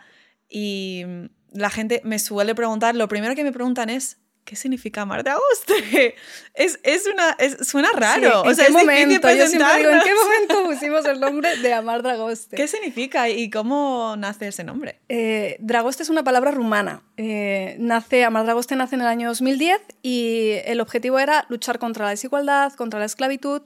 y 0.49 1.05
la 1.52 1.69
gente 1.69 2.00
me 2.02 2.19
suele 2.19 2.55
preguntar, 2.55 2.94
lo 2.94 3.08
primero 3.08 3.34
que 3.34 3.44
me 3.44 3.52
preguntan 3.52 3.90
es, 3.90 4.17
¿qué 4.46 4.56
significa 4.56 5.02
amar 5.02 5.23
de 5.23 5.32
agoste? 5.32 6.14
Es, 6.55 6.81
es 6.82 7.06
una, 7.06 7.37
es, 7.38 7.69
suena 7.69 7.90
raro. 7.93 8.43
Sí, 8.43 8.46
¿en 8.46 8.52
o 8.52 8.55
sea, 8.55 8.67
qué 8.69 8.73
momento? 8.73 9.31
Yo 9.31 9.46
siempre 9.46 9.76
digo, 9.76 9.90
¿en 9.90 10.00
qué 10.00 10.14
momento 10.14 10.64
pusimos 10.70 11.05
el 11.05 11.20
nombre 11.20 11.55
de 11.58 11.75
amar 11.75 12.02
Dragoste? 12.02 12.56
¿Qué 12.56 12.69
significa 12.69 13.28
y 13.28 13.50
cómo 13.50 14.14
nace 14.16 14.49
ese 14.49 14.64
nombre? 14.64 14.99
Eh, 15.11 15.59
Dragoste 15.61 16.04
es 16.04 16.09
una 16.09 16.25
palabra 16.25 16.52
rumana. 16.52 17.02
Eh, 17.18 17.76
nace, 17.78 18.25
amar 18.25 18.45
Dragoste 18.45 18.76
nace 18.76 18.95
en 18.95 19.02
el 19.02 19.09
año 19.09 19.28
2010 19.28 19.78
y 20.00 20.52
el 20.64 20.80
objetivo 20.80 21.18
era 21.18 21.45
luchar 21.50 21.78
contra 21.78 22.07
la 22.07 22.11
desigualdad, 22.12 22.73
contra 22.73 22.99
la 22.99 23.04
esclavitud 23.04 23.61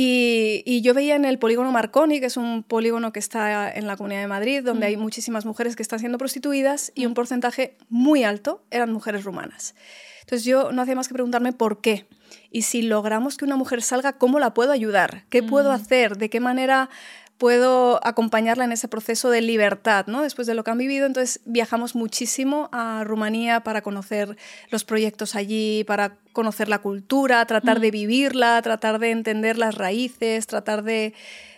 y, 0.00 0.62
y, 0.64 0.80
yo 0.82 0.94
veía 0.94 1.16
en 1.16 1.24
el 1.24 1.40
polígono 1.40 1.72
Marconi, 1.72 2.20
que 2.20 2.26
es 2.26 2.36
un 2.36 2.62
polígono 2.62 3.12
que 3.12 3.18
está 3.18 3.68
en 3.68 3.88
la 3.88 3.96
Comunidad 3.96 4.20
de 4.20 4.28
Madrid, 4.28 4.62
donde 4.62 4.86
mm. 4.86 4.90
hay 4.90 4.96
muchísimas 4.96 5.44
mujeres 5.44 5.74
que 5.74 5.82
están 5.82 5.98
siendo 5.98 6.18
prostituidas 6.18 6.92
y 6.94 7.04
un 7.04 7.14
porcentaje 7.14 7.76
muy 7.88 8.22
alto 8.22 8.62
eran 8.70 8.92
mujeres 8.92 9.24
rumanas. 9.24 9.74
Entonces 10.20 10.44
yo 10.44 10.70
no 10.70 10.82
hacía 10.82 10.94
más 10.94 11.08
que 11.08 11.14
preguntarme 11.14 11.52
por 11.52 11.80
qué. 11.80 12.06
Y 12.52 12.62
si 12.62 12.82
logramos 12.82 13.36
que 13.36 13.44
una 13.44 13.56
mujer 13.56 13.82
salga, 13.82 14.12
¿cómo 14.12 14.38
la 14.38 14.54
puedo 14.54 14.70
ayudar? 14.70 15.24
¿Qué 15.30 15.42
mm. 15.42 15.46
puedo 15.48 15.72
hacer? 15.72 16.16
¿De 16.16 16.30
qué 16.30 16.38
manera 16.38 16.90
puedo 17.38 18.04
acompañarla 18.04 18.64
en 18.64 18.72
ese 18.72 18.88
proceso 18.88 19.30
de 19.30 19.40
libertad, 19.40 20.06
¿no? 20.08 20.22
Después 20.22 20.46
de 20.48 20.54
lo 20.54 20.64
que 20.64 20.72
han 20.72 20.78
vivido, 20.78 21.06
entonces 21.06 21.40
viajamos 21.44 21.94
muchísimo 21.94 22.68
a 22.72 23.04
Rumanía 23.04 23.60
para 23.60 23.80
conocer 23.80 24.36
los 24.70 24.84
proyectos 24.84 25.36
allí, 25.36 25.84
para 25.84 26.16
conocer 26.32 26.68
la 26.68 26.80
cultura, 26.80 27.46
tratar 27.46 27.78
mm. 27.78 27.80
de 27.80 27.90
vivirla, 27.92 28.60
tratar 28.62 28.98
de 28.98 29.12
entender 29.12 29.56
las 29.56 29.76
raíces, 29.76 30.48
tratar 30.48 30.82
de, 30.82 31.14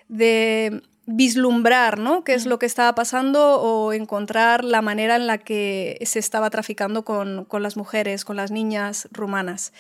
de 0.08 0.82
vislumbrar 1.06 1.98
¿no? 1.98 2.24
qué 2.24 2.34
es 2.34 2.44
mm. 2.44 2.48
lo 2.50 2.58
que 2.58 2.66
estaba 2.66 2.94
pasando 2.94 3.60
o 3.60 3.94
encontrar 3.94 4.64
la 4.64 4.82
manera 4.82 5.16
en 5.16 5.26
la 5.26 5.38
que 5.38 5.98
se 6.04 6.18
estaba 6.18 6.50
traficando 6.50 7.04
con, 7.06 7.46
con 7.46 7.62
las 7.62 7.78
mujeres, 7.78 8.26
con 8.26 8.36
las 8.36 8.50
niñas 8.50 9.08
rumanas. 9.12 9.72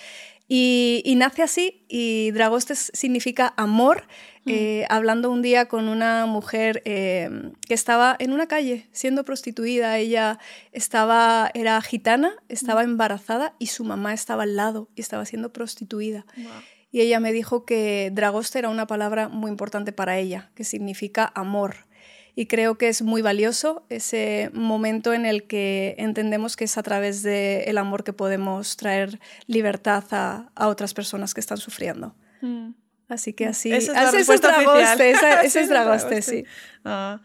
Y, 0.52 1.02
y, 1.04 1.14
nace 1.14 1.44
así, 1.44 1.84
y 1.86 2.32
Dragostes 2.32 2.90
significa 2.92 3.54
amor, 3.56 4.08
mm. 4.46 4.50
eh, 4.50 4.86
hablando 4.88 5.30
un 5.30 5.42
día 5.42 5.66
con 5.66 5.88
una 5.88 6.26
mujer 6.26 6.82
eh, 6.86 7.52
que 7.68 7.74
estaba 7.74 8.16
en 8.18 8.32
una 8.32 8.48
calle 8.48 8.88
siendo 8.90 9.24
prostituida. 9.24 9.96
Ella 9.96 10.40
estaba, 10.72 11.52
era 11.54 11.80
gitana, 11.82 12.32
estaba 12.48 12.82
mm. 12.82 12.90
embarazada 12.90 13.54
y 13.60 13.68
su 13.68 13.84
mamá 13.84 14.12
estaba 14.12 14.42
al 14.42 14.56
lado 14.56 14.88
y 14.96 15.02
estaba 15.02 15.24
siendo 15.24 15.52
prostituida. 15.52 16.26
Wow. 16.36 16.46
Y 16.90 17.00
ella 17.00 17.20
me 17.20 17.32
dijo 17.32 17.64
que 17.64 18.10
Dragoste 18.12 18.58
era 18.58 18.70
una 18.70 18.88
palabra 18.88 19.28
muy 19.28 19.52
importante 19.52 19.92
para 19.92 20.18
ella, 20.18 20.50
que 20.56 20.64
significa 20.64 21.30
amor 21.36 21.86
y 22.34 22.46
creo 22.46 22.76
que 22.76 22.88
es 22.88 23.02
muy 23.02 23.22
valioso 23.22 23.84
ese 23.88 24.50
momento 24.52 25.12
en 25.12 25.26
el 25.26 25.44
que 25.44 25.94
entendemos 25.98 26.56
que 26.56 26.64
es 26.64 26.78
a 26.78 26.82
través 26.82 27.22
del 27.22 27.68
el 27.68 27.78
amor 27.78 28.04
que 28.04 28.12
podemos 28.12 28.76
traer 28.76 29.20
libertad 29.46 30.04
a, 30.10 30.50
a, 30.54 30.68
otras 30.68 30.94
personas 30.94 31.34
que 31.34 31.40
están 31.40 31.58
sufriendo. 31.58 32.14
Mm. 32.40 32.70
Así 33.08 33.32
que 33.32 33.46
así. 33.46 33.72
Esa 33.72 34.04
es, 34.04 34.14
esa 34.14 34.34
es 34.34 34.40
Dragoste, 34.40 35.10
esa, 35.10 35.42
ese 35.42 35.60
es 35.60 35.68
Dragoste, 35.68 36.22
sí. 36.22 36.44
Ah. 36.84 37.20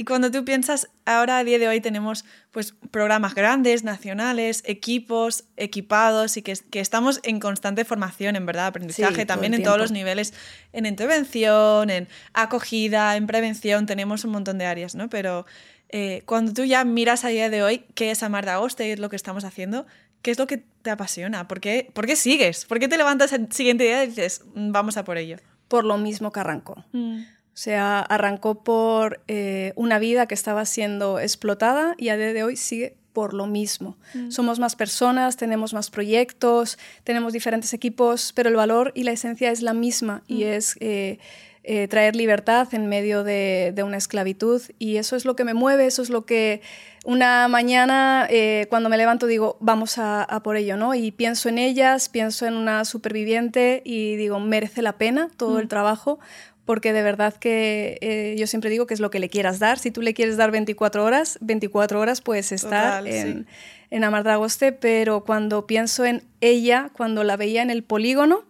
Y 0.00 0.04
cuando 0.04 0.30
tú 0.30 0.44
piensas, 0.44 0.88
ahora 1.06 1.38
a 1.38 1.44
día 1.44 1.58
de 1.58 1.66
hoy 1.66 1.80
tenemos 1.80 2.24
pues 2.52 2.72
programas 2.92 3.34
grandes, 3.34 3.82
nacionales, 3.82 4.62
equipos, 4.64 5.42
equipados 5.56 6.36
y 6.36 6.42
que, 6.42 6.54
que 6.70 6.78
estamos 6.78 7.18
en 7.24 7.40
constante 7.40 7.84
formación, 7.84 8.36
en 8.36 8.46
verdad, 8.46 8.68
aprendizaje, 8.68 9.26
también 9.26 9.54
en 9.54 9.64
todos 9.64 9.76
los 9.76 9.90
niveles, 9.90 10.34
en 10.72 10.86
intervención, 10.86 11.90
en 11.90 12.06
acogida, 12.32 13.16
en 13.16 13.26
prevención, 13.26 13.86
tenemos 13.86 14.24
un 14.24 14.30
montón 14.30 14.56
de 14.58 14.66
áreas, 14.66 14.94
¿no? 14.94 15.10
Pero 15.10 15.46
eh, 15.88 16.22
cuando 16.26 16.52
tú 16.52 16.64
ya 16.64 16.84
miras 16.84 17.24
a 17.24 17.28
día 17.28 17.50
de 17.50 17.64
hoy 17.64 17.84
qué 17.96 18.12
es 18.12 18.22
Amar 18.22 18.44
de 18.44 18.52
Agosto 18.52 18.84
y 18.84 18.90
es 18.90 19.00
lo 19.00 19.08
que 19.08 19.16
estamos 19.16 19.42
haciendo, 19.42 19.84
¿qué 20.22 20.30
es 20.30 20.38
lo 20.38 20.46
que 20.46 20.58
te 20.58 20.90
apasiona? 20.90 21.48
¿Por 21.48 21.58
qué, 21.58 21.90
¿Por 21.92 22.06
qué 22.06 22.14
sigues? 22.14 22.66
¿Por 22.66 22.78
qué 22.78 22.86
te 22.86 22.98
levantas 22.98 23.32
el 23.32 23.50
siguiente 23.50 23.82
día 23.82 24.04
y 24.04 24.06
dices, 24.06 24.42
mm, 24.54 24.70
vamos 24.70 24.96
a 24.96 25.02
por 25.02 25.18
ello? 25.18 25.38
Por 25.66 25.84
lo 25.84 25.98
mismo 25.98 26.30
que 26.30 26.38
arrancó. 26.38 26.84
Mm. 26.92 27.22
O 27.58 27.60
sea, 27.60 27.98
arrancó 27.98 28.62
por 28.62 29.20
eh, 29.26 29.72
una 29.74 29.98
vida 29.98 30.26
que 30.28 30.34
estaba 30.34 30.64
siendo 30.64 31.18
explotada 31.18 31.96
y 31.98 32.10
a 32.10 32.16
día 32.16 32.32
de 32.32 32.44
hoy 32.44 32.54
sigue 32.54 32.94
por 33.12 33.34
lo 33.34 33.48
mismo. 33.48 33.96
Mm. 34.14 34.30
Somos 34.30 34.60
más 34.60 34.76
personas, 34.76 35.36
tenemos 35.36 35.74
más 35.74 35.90
proyectos, 35.90 36.78
tenemos 37.02 37.32
diferentes 37.32 37.74
equipos, 37.74 38.32
pero 38.36 38.48
el 38.48 38.54
valor 38.54 38.92
y 38.94 39.02
la 39.02 39.10
esencia 39.10 39.50
es 39.50 39.60
la 39.60 39.74
misma 39.74 40.22
y 40.28 40.44
mm. 40.44 40.46
es 40.46 40.76
eh, 40.78 41.18
eh, 41.64 41.88
traer 41.88 42.14
libertad 42.14 42.68
en 42.70 42.86
medio 42.86 43.24
de, 43.24 43.74
una 43.84 43.96
esclavitud 43.96 44.62
y 44.78 44.98
eso 44.98 45.16
es 45.16 45.24
lo 45.24 45.34
que 45.34 45.42
me 45.42 45.52
mueve, 45.52 45.86
eso 45.86 46.02
es 46.02 46.10
lo 46.10 46.26
que 46.26 46.62
una 47.04 47.48
mañana 47.48 48.28
cuando 48.68 48.88
me 48.88 48.96
levanto 48.96 49.26
digo, 49.26 49.56
vamos 49.60 49.98
a, 49.98 50.26
por 50.44 50.56
ello, 50.56 50.76
¿no? 50.76 50.94
Y 50.94 51.10
pienso 51.10 51.48
en 51.48 51.58
ellas, 51.58 52.08
pienso 52.08 52.46
en 52.46 52.54
una 52.54 52.84
superviviente 52.84 53.82
y 53.84 54.14
digo, 54.14 54.38
merece 54.38 54.80
la 54.80 54.96
pena 54.96 55.28
todo 55.36 55.58
el 55.58 55.64
mm. 55.64 55.68
trabajo 55.68 56.20
porque 56.68 56.92
de 56.92 57.02
verdad 57.02 57.32
que 57.32 57.96
eh, 58.02 58.36
yo 58.38 58.46
siempre 58.46 58.68
digo 58.68 58.86
que 58.86 58.92
es 58.92 59.00
lo 59.00 59.10
que 59.10 59.20
le 59.20 59.30
quieras 59.30 59.58
dar. 59.58 59.78
Si 59.78 59.90
tú 59.90 60.02
le 60.02 60.12
quieres 60.12 60.36
dar 60.36 60.50
24 60.50 61.02
horas, 61.02 61.38
24 61.40 61.98
horas 61.98 62.20
puedes 62.20 62.52
estar 62.52 63.08
en, 63.08 63.46
en 63.88 64.04
Amardragoste, 64.04 64.72
pero 64.72 65.24
cuando 65.24 65.66
pienso 65.66 66.04
en 66.04 66.24
ella, 66.42 66.90
cuando 66.94 67.24
la 67.24 67.38
veía 67.38 67.62
en 67.62 67.70
el 67.70 67.84
polígono, 67.84 68.44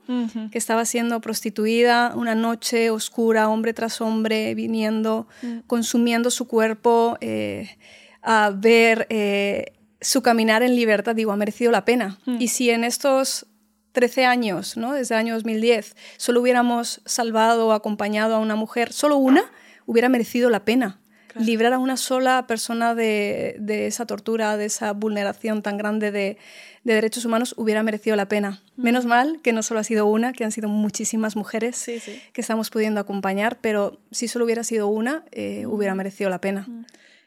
que 0.51 0.59
estaba 0.59 0.85
siendo 0.85 1.21
prostituida, 1.21 2.13
una 2.17 2.35
noche 2.35 2.91
oscura, 2.91 3.49
hombre 3.49 3.73
tras 3.73 4.01
hombre, 4.01 4.53
viniendo, 4.57 5.29
mm. 5.43 5.59
consumiendo 5.69 6.33
su 6.33 6.49
cuerpo, 6.49 7.19
eh, 7.21 7.77
a 8.21 8.51
ver 8.53 9.07
eh, 9.11 9.75
su 10.01 10.23
caminar 10.23 10.65
en 10.65 10.75
libertad, 10.75 11.15
digo, 11.15 11.31
ha 11.31 11.37
merecido 11.37 11.71
la 11.71 11.85
pena. 11.85 12.19
Mm. 12.27 12.39
Y 12.41 12.49
si 12.49 12.71
en 12.71 12.83
estos 12.83 13.47
13 13.93 14.27
años, 14.27 14.77
¿no? 14.77 14.93
desde 14.93 15.15
el 15.15 15.21
año 15.21 15.35
2010, 15.35 15.97
solo 16.17 16.41
hubiéramos 16.41 17.01
salvado 17.05 17.69
o 17.69 17.73
acompañado 17.73 18.35
a 18.35 18.39
una 18.39 18.57
mujer, 18.57 18.93
solo 18.93 19.17
una, 19.17 19.45
hubiera 19.87 20.09
merecido 20.09 20.51
la 20.51 20.65
pena. 20.65 21.01
Librar 21.35 21.73
a 21.73 21.79
una 21.79 21.97
sola 21.97 22.47
persona 22.49 22.97
de, 22.97 23.57
esa 23.87 24.07
tortura, 24.07 24.57
de 24.57 24.65
esa 24.65 24.93
vulneración 24.93 25.63
tan 25.63 25.77
grande 25.77 26.11
de, 26.11 26.37
derechos 26.83 27.25
humanos, 27.25 27.55
hubiera 27.57 27.83
merecido 27.85 28.17
la 28.17 28.27
pena. 28.29 28.61
Menos 28.77 29.05
mal 29.05 29.41
que 29.43 29.53
no 29.53 29.63
solo 29.63 29.79
ha 29.79 29.85
sido 29.85 30.07
una, 30.07 30.33
que 30.33 30.43
han 30.43 30.51
sido 30.51 30.69
muchísimas 30.69 31.37
mujeres 31.37 31.85
que 31.85 32.41
estamos 32.41 32.71
pudiendo 32.71 32.99
acompañar, 32.99 33.59
pero 33.61 34.01
si 34.11 34.27
solo 34.27 34.47
hubiera 34.47 34.65
sido 34.65 34.89
una, 34.89 35.25
eh, 35.31 35.67
hubiera 35.67 35.95
merecido 35.95 36.29
la 36.29 36.41
pena. 36.41 36.67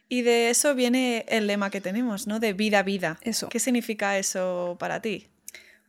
Y 0.10 0.24
de 0.24 0.50
eso 0.50 0.76
viene 0.76 1.26
el 1.30 1.48
lema 1.48 1.70
que 1.70 1.80
tenemos, 1.80 2.28
¿no? 2.28 2.42
De 2.42 2.52
vida 2.52 2.80
a 2.80 2.84
vida. 2.84 3.18
Eso. 3.22 3.48
¿Qué 3.48 3.60
significa 3.60 4.18
eso 4.18 4.76
para 4.78 5.02
ti? 5.02 5.31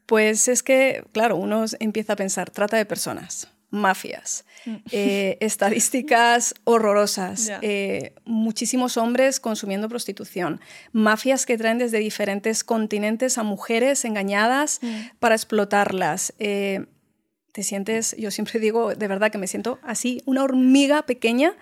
Pues 0.07 0.49
es 0.49 0.63
que, 0.63 1.05
claro, 1.13 1.37
uno 1.37 1.65
empieza 1.81 2.15
a 2.15 2.17
pensar, 2.17 2.51
trata 2.51 2.77
de 2.77 2.85
personas, 2.85 3.49
mafias, 3.71 4.45
mm. 4.67 4.75
eh, 4.93 5.39
estadísticas 5.41 6.55
horrorosas, 6.65 7.51
eh, 7.63 8.15
muchísimos 8.25 8.97
hombres 8.97 9.41
consumiendo 9.41 9.89
prostitución, 9.89 10.61
mafias 10.93 11.47
que 11.47 11.57
traen 11.57 11.79
desde 11.79 11.99
diferentes 11.99 12.63
continentes 12.63 13.39
a 13.39 13.43
mujeres 13.43 14.05
engañadas 14.05 14.79
mm. 14.83 15.17
para 15.19 15.35
explotarlas. 15.35 16.35
Eh, 16.39 16.87
te 17.53 17.63
sientes, 17.63 18.17
yo 18.19 18.31
siempre 18.31 18.59
digo, 18.59 18.95
de 18.95 19.09
verdad 19.09 19.31
que 19.31 19.37
me 19.37 19.47
siento 19.47 19.79
así, 19.83 20.23
una 20.25 20.43
hormiga 20.43 21.03
pequeña 21.03 21.55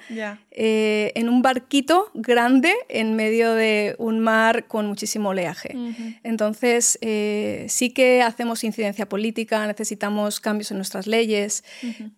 eh, 0.52 1.12
en 1.16 1.28
un 1.28 1.42
barquito 1.42 2.10
grande 2.14 2.72
en 2.88 3.16
medio 3.16 3.54
de 3.54 3.96
un 3.98 4.20
mar 4.20 4.66
con 4.68 4.86
muchísimo 4.86 5.30
oleaje. 5.30 5.76
Entonces, 6.22 6.96
eh, 7.00 7.66
sí 7.68 7.90
que 7.90 8.22
hacemos 8.22 8.62
incidencia 8.62 9.08
política, 9.08 9.66
necesitamos 9.66 10.38
cambios 10.38 10.70
en 10.70 10.76
nuestras 10.76 11.08
leyes, 11.08 11.64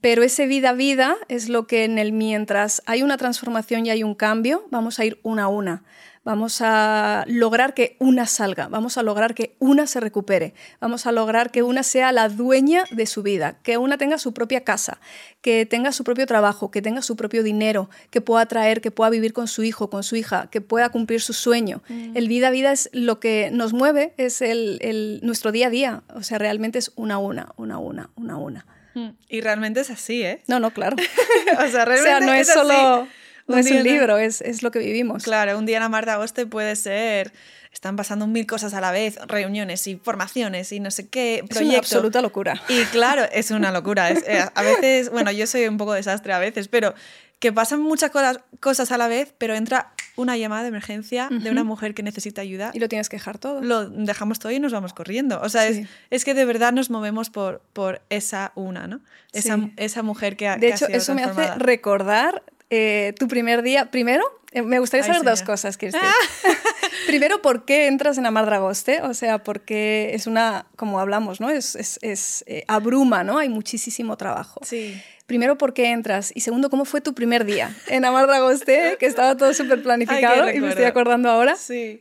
pero 0.03 0.23
ese 0.23 0.47
vida 0.47 0.71
a 0.71 0.75
vida 0.75 1.17
es 1.29 1.49
lo 1.49 1.67
que 1.67 1.85
en 1.85 1.99
el 1.99 2.13
mientras 2.13 2.83
hay 2.85 3.03
una 3.03 3.17
transformación 3.17 3.87
y 3.87 3.91
hay 3.91 4.03
un 4.03 4.15
cambio, 4.15 4.67
vamos 4.71 4.99
a 4.99 5.07
ir 5.07 5.19
una 5.23 5.45
a 5.45 5.49
una 5.49 5.83
vamos 6.25 6.61
a 6.61 7.25
lograr 7.27 7.75
que 7.75 7.97
una 7.99 8.27
salga, 8.27 8.69
vamos 8.69 8.97
a 8.97 9.03
lograr 9.03 9.35
que 9.35 9.57
una 9.59 9.87
se 9.87 10.01
recupere, 10.01 10.55
vamos 10.81 11.07
a 11.07 11.13
lograr 11.13 11.51
que 11.51 11.63
una 11.63 11.83
sea 11.83 12.13
la 12.13 12.29
dueña 12.29 12.85
de 12.91 13.07
su 13.07 13.23
vida, 13.23 13.59
que 13.63 13.77
una 13.77 13.99
tenga 13.99 14.19
su 14.19 14.33
propia 14.33 14.63
casa, 14.63 15.01
que 15.41 15.67
tenga 15.67 15.93
su 15.93 16.05
propio 16.05 16.27
trabajo, 16.27 16.71
que 16.71 16.83
tenga 16.83 17.03
su 17.03 17.17
propio 17.17 17.43
dinero, 17.43 17.91
que 18.11 18.21
pueda 18.21 18.47
traer, 18.47 18.81
que 18.81 18.91
pueda 18.91 19.11
vivir 19.11 19.33
con 19.33 19.49
su 19.49 19.65
hijo, 19.65 19.91
con 19.91 20.05
su 20.05 20.17
hija, 20.17 20.49
que 20.51 20.61
pueda 20.61 20.91
cumplir 20.91 21.21
su 21.21 21.33
sueño. 21.33 21.83
Mm. 21.89 22.17
El 22.17 22.29
vida 22.29 22.49
a 22.49 22.51
vida 22.51 22.73
es 22.73 22.89
lo 22.93 23.19
que 23.19 23.51
nos 23.53 23.73
mueve, 23.73 24.15
es 24.17 24.43
el, 24.43 25.21
nuestro 25.23 25.51
día 25.51 25.67
a 25.67 25.71
día, 25.71 26.03
o 26.15 26.23
sea, 26.23 26.39
realmente 26.39 26.79
es 26.79 26.93
una 26.95 27.15
a 27.15 27.19
una, 27.19 27.53
una 27.57 27.75
a 27.75 27.79
una, 27.79 28.11
una 28.15 28.35
a 28.35 28.37
una. 28.37 28.67
Mm. 28.95 29.09
Y 29.29 29.41
realmente 29.41 29.81
es 29.81 29.91
así, 29.91 30.23
¿eh? 30.23 30.43
No, 30.47 30.61
no, 30.61 30.71
claro. 30.71 30.97
o 31.59 31.69
sea, 31.69 31.85
realmente 31.85 32.27
no 32.27 32.33
es, 32.33 32.47
solo... 32.47 33.09
No 33.47 33.57
es 33.57 33.71
un 33.71 33.83
libro, 33.83 34.19
es, 34.19 34.41
es, 34.41 34.63
lo 34.63 34.71
que 34.71 34.79
vivimos. 34.79 35.25
Claro, 35.25 35.59
un 35.59 35.67
día 35.67 35.77
en 35.79 35.83
la 35.83 35.89
mar 35.89 36.07
de 36.07 36.13
agosto 36.13 36.49
puede 36.49 36.77
ser 36.77 37.33
están 37.73 37.97
pasando 37.97 38.27
mil 38.27 38.47
cosas 38.47 38.75
a 38.75 38.81
la 38.81 38.91
vez, 38.93 39.19
reuniones 39.27 39.87
y 39.87 39.97
formaciones 39.97 40.73
y 40.73 40.81
no 40.81 40.91
sé 40.91 41.09
qué, 41.09 41.43
proyectos. 41.49 41.61
Es 41.63 41.69
una 41.69 41.79
absoluta 41.79 42.23
locura. 42.23 42.63
Y 42.69 42.83
claro, 42.87 43.25
es 43.33 43.51
una 43.51 43.73
locura. 43.73 44.11
Eh, 44.11 44.45
a 44.55 44.63
veces, 44.63 45.11
bueno, 45.11 45.33
yo 45.33 45.47
soy 45.47 45.67
un 45.67 45.79
poco 45.79 45.95
desastre 45.95 46.33
a 46.33 46.39
veces, 46.39 46.69
pero 46.69 46.95
que 47.39 47.53
pasan 47.53 47.81
muchas 47.81 48.13
cosas 48.61 48.93
a 48.93 48.99
la 48.99 49.09
vez, 49.09 49.35
pero 49.37 49.55
entra 49.55 49.93
una 50.15 50.37
llamada 50.37 50.63
de 50.63 50.69
emergencia 50.69 51.29
de 51.31 51.51
una 51.51 51.65
mujer 51.65 51.95
que 51.95 52.03
necesita 52.03 52.41
ayuda. 52.43 52.71
Y 52.73 52.79
lo 52.79 52.89
tienes 52.89 53.09
que 53.09 53.17
dejar 53.17 53.39
todo. 53.39 53.63
Lo 53.63 53.89
dejamos 53.89 54.39
todo 54.39 54.53
y 54.53 54.61
nos 54.61 54.73
vamos 54.73 54.93
corriendo. 54.93 55.41
O 55.41 55.49
sea, 55.49 55.67
es, 55.67 55.89
es, 56.11 56.25
que 56.25 56.35
de 56.35 56.45
verdad 56.45 56.73
nos 56.73 56.91
movemos 56.91 57.31
por, 57.31 57.63
por 57.73 58.03
esa 58.11 58.53
una, 58.55 58.87
¿no? 58.87 59.01
Esa, 59.33 59.59
esa 59.77 60.03
mujer 60.03 60.37
que 60.37 60.47
ha 60.47 60.57
De 60.57 60.69
hecho, 60.69 60.87
eso 60.87 61.15
me 61.15 61.25
hace 61.25 61.55
recordar 61.57 62.43
eh, 62.75 63.13
tu 63.19 63.29
primer 63.29 63.63
día. 63.63 63.91
Primero, 63.91 64.25
eh, 64.51 64.63
me 64.63 64.79
gustaría 64.79 65.05
saber 65.05 65.23
dos 65.23 65.43
cosas, 65.43 65.77
Kirsten. 65.77 66.01
Ah. 66.03 66.49
Primero, 67.07 67.43
¿por 67.43 67.67
qué 67.67 67.87
entras 67.87 68.17
en 68.17 68.25
Amar 68.25 68.47
Dragoste? 68.47 69.03
O 69.03 69.13
sea, 69.13 69.45
porque 69.45 70.13
es 70.15 70.27
una, 70.27 70.65
como 70.77 70.99
hablamos, 70.99 71.39
¿no? 71.39 71.51
Es, 71.51 71.75
es, 71.75 71.99
es 72.01 72.45
eh, 72.47 72.65
abruma, 72.69 73.25
¿no? 73.25 73.37
Hay 73.37 73.51
muchísimo 73.51 74.17
trabajo. 74.17 74.59
Sí. 74.65 74.99
Primero, 75.27 75.59
¿por 75.59 75.75
qué 75.75 75.91
entras? 75.91 76.33
Y 76.35 76.41
segundo, 76.41 76.71
¿cómo 76.71 76.87
fue 76.87 77.03
tu 77.03 77.13
primer 77.13 77.45
día 77.45 77.77
en 77.89 78.07
Amar 78.07 78.27
Dragoste? 78.27 78.97
Que 78.99 79.05
estaba 79.05 79.37
todo 79.37 79.53
súper 79.53 79.83
planificado 79.83 80.51
y 80.51 80.59
me 80.61 80.71
estoy 80.71 80.85
acordando 80.85 81.29
ahora. 81.29 81.57
Sí. 81.57 82.01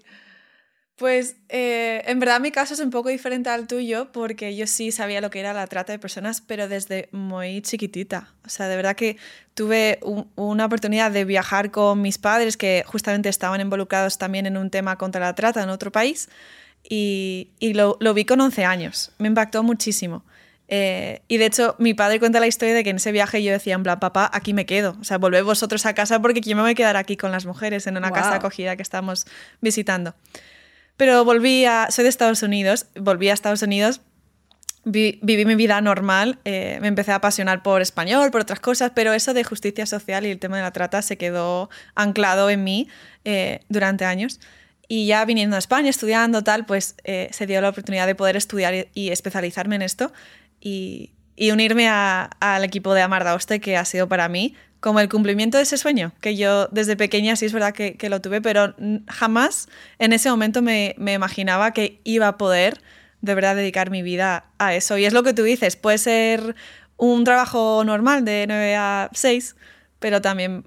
Pues 1.02 1.36
eh, 1.50 2.04
en 2.06 2.20
verdad 2.20 2.40
mi 2.40 2.52
caso 2.52 2.76
es 2.76 2.80
un 2.80 2.92
poco 2.92 3.10
diferente 3.10 3.50
al 3.50 3.66
tuyo 3.66 4.12
porque 4.12 4.56
yo 4.56 4.68
sí 4.68 4.92
sabía 4.92 5.20
lo 5.20 5.32
que 5.32 5.40
era 5.40 5.52
la 5.52 5.66
trata 5.66 5.92
de 5.92 5.98
personas, 5.98 6.42
pero 6.42 6.68
desde 6.68 7.10
muy 7.12 7.64
chiquitita. 7.64 8.36
O 8.46 8.50
sea, 8.50 8.68
de 8.68 8.76
verdad 8.76 8.96
que 8.96 9.18
tuve 9.56 10.00
una 10.36 10.64
oportunidad 10.64 11.10
de 11.10 11.26
viajar 11.26 11.72
con 11.72 12.04
mis 12.04 12.20
padres 12.20 12.56
que 12.56 12.84
justamente 12.86 13.30
estaban 13.30 13.60
involucrados 13.62 14.20
también 14.20 14.46
en 14.46 14.58
un 14.58 14.70
tema 14.70 14.96
contra 15.00 15.22
la 15.22 15.34
trata 15.34 15.64
en 15.64 15.70
otro 15.70 15.92
país 15.92 16.30
y, 16.88 17.50
y 17.58 17.74
lo, 17.74 17.98
lo, 18.00 18.14
vi 18.14 18.24
con 18.24 18.40
11 18.40 18.64
años. 18.64 19.12
Me 19.18 19.28
impactó 19.28 19.64
muchísimo. 19.64 20.24
Eh, 20.68 21.24
y 21.28 21.38
de 21.38 21.48
hecho, 21.48 21.76
mi 21.80 21.96
padre 21.96 22.20
cuenta 22.20 22.40
la 22.40 22.46
historia 22.46 22.76
de 22.76 22.84
que 22.84 22.92
en 22.92 22.98
ese 22.98 23.12
viaje 23.12 23.42
yo 23.42 23.52
decía, 23.52 23.74
en 23.74 23.82
plan, 23.82 24.00
papá, 24.00 24.30
aquí 24.32 24.54
me 24.54 24.68
quedo. 24.68 24.96
O 25.02 25.04
sea, 25.04 25.18
volved 25.18 25.44
vosotros 25.44 25.84
a 25.88 25.96
casa 25.96 26.22
porque 26.22 26.42
yo 26.42 26.56
me 26.56 26.62
voy 26.62 26.72
a 26.74 26.76
quedar 26.76 26.96
aquí 26.96 27.18
con 27.18 27.32
las 27.32 27.48
mujeres 27.48 27.88
en 27.88 27.98
una 27.98 28.12
casa 28.12 28.36
acogida 28.36 28.76
que 28.76 28.84
estamos 28.84 29.26
visitando. 29.62 30.14
Pero 31.02 31.26
volví 31.26 31.66
a, 31.66 31.88
soy 31.90 32.04
de 32.04 32.10
Estados 32.10 32.44
Unidos, 32.44 32.86
volví 32.96 33.30
a 33.30 33.34
Estados 33.34 33.64
Unidos, 33.64 34.02
viví 34.86 35.46
mi 35.46 35.56
vida 35.56 35.82
normal, 35.82 36.38
eh, 36.46 36.78
me 36.80 36.90
empecé 36.90 37.12
a 37.12 37.16
apasionar 37.16 37.64
por 37.64 37.82
español, 37.82 38.30
por 38.30 38.42
otras 38.42 38.60
cosas, 38.60 38.92
pero 38.94 39.12
eso 39.12 39.34
de 39.34 39.44
justicia 39.44 39.88
social 39.88 40.28
y 40.28 40.30
el 40.30 40.38
tema 40.38 40.58
de 40.58 40.62
la 40.62 40.70
trata 40.70 41.02
se 41.02 41.18
quedó 41.18 41.72
anclado 41.96 42.52
en 42.52 42.64
mí 42.64 42.88
eh, 43.26 43.62
durante 43.68 44.06
años. 44.06 44.40
Y 44.88 45.08
ya 45.08 45.26
viniendo 45.26 45.56
a 45.56 45.60
España, 45.60 45.90
estudiando 45.90 46.44
tal, 46.44 46.68
pues 46.68 46.94
eh, 47.04 47.30
se 47.32 47.48
dio 47.48 47.60
la 47.62 47.70
oportunidad 47.70 48.06
de 48.06 48.14
poder 48.14 48.36
estudiar 48.36 48.90
y, 48.94 49.10
especializarme 49.10 49.78
en 49.78 49.82
esto 49.82 50.14
y, 50.60 51.14
y 51.36 51.50
unirme 51.50 51.90
al 51.90 52.64
equipo 52.64 52.94
de 52.94 53.02
Amar 53.02 53.24
Daoste, 53.24 53.60
que 53.60 53.76
ha 53.76 53.86
sido 53.86 54.08
para 54.08 54.30
mí 54.30 54.54
como 54.82 55.00
el 55.00 55.10
cumplimiento 55.10 55.58
de 55.58 55.64
ese 55.64 55.78
sueño, 55.78 56.12
que 56.22 56.36
yo 56.36 56.68
desde 56.68 56.98
pequeña 56.98 57.36
sí 57.36 57.46
es 57.46 57.54
verdad 57.54 57.72
que, 57.72 58.10
lo 58.10 58.20
tuve, 58.20 58.42
pero 58.42 58.76
jamás 59.08 59.70
en 60.00 60.12
ese 60.12 60.30
momento 60.30 60.64
me, 60.64 60.96
imaginaba 60.98 61.72
que 61.72 62.02
iba 62.04 62.28
a 62.28 62.38
poder 62.38 62.82
de 63.22 63.36
verdad 63.36 63.56
dedicar 63.56 63.92
mi 63.92 64.02
vida 64.02 64.46
a 64.58 64.74
eso. 64.74 64.98
Y 64.98 65.06
es 65.06 65.14
lo 65.14 65.22
que 65.22 65.34
tú 65.34 65.44
dices, 65.44 65.76
puede 65.76 66.00
ser 66.00 66.56
un 66.98 67.24
trabajo 67.24 67.84
normal 67.86 68.26
de 68.26 68.46
9 68.48 68.76
a 68.76 69.10
6, 69.14 69.56
pero 70.00 70.20
también 70.20 70.64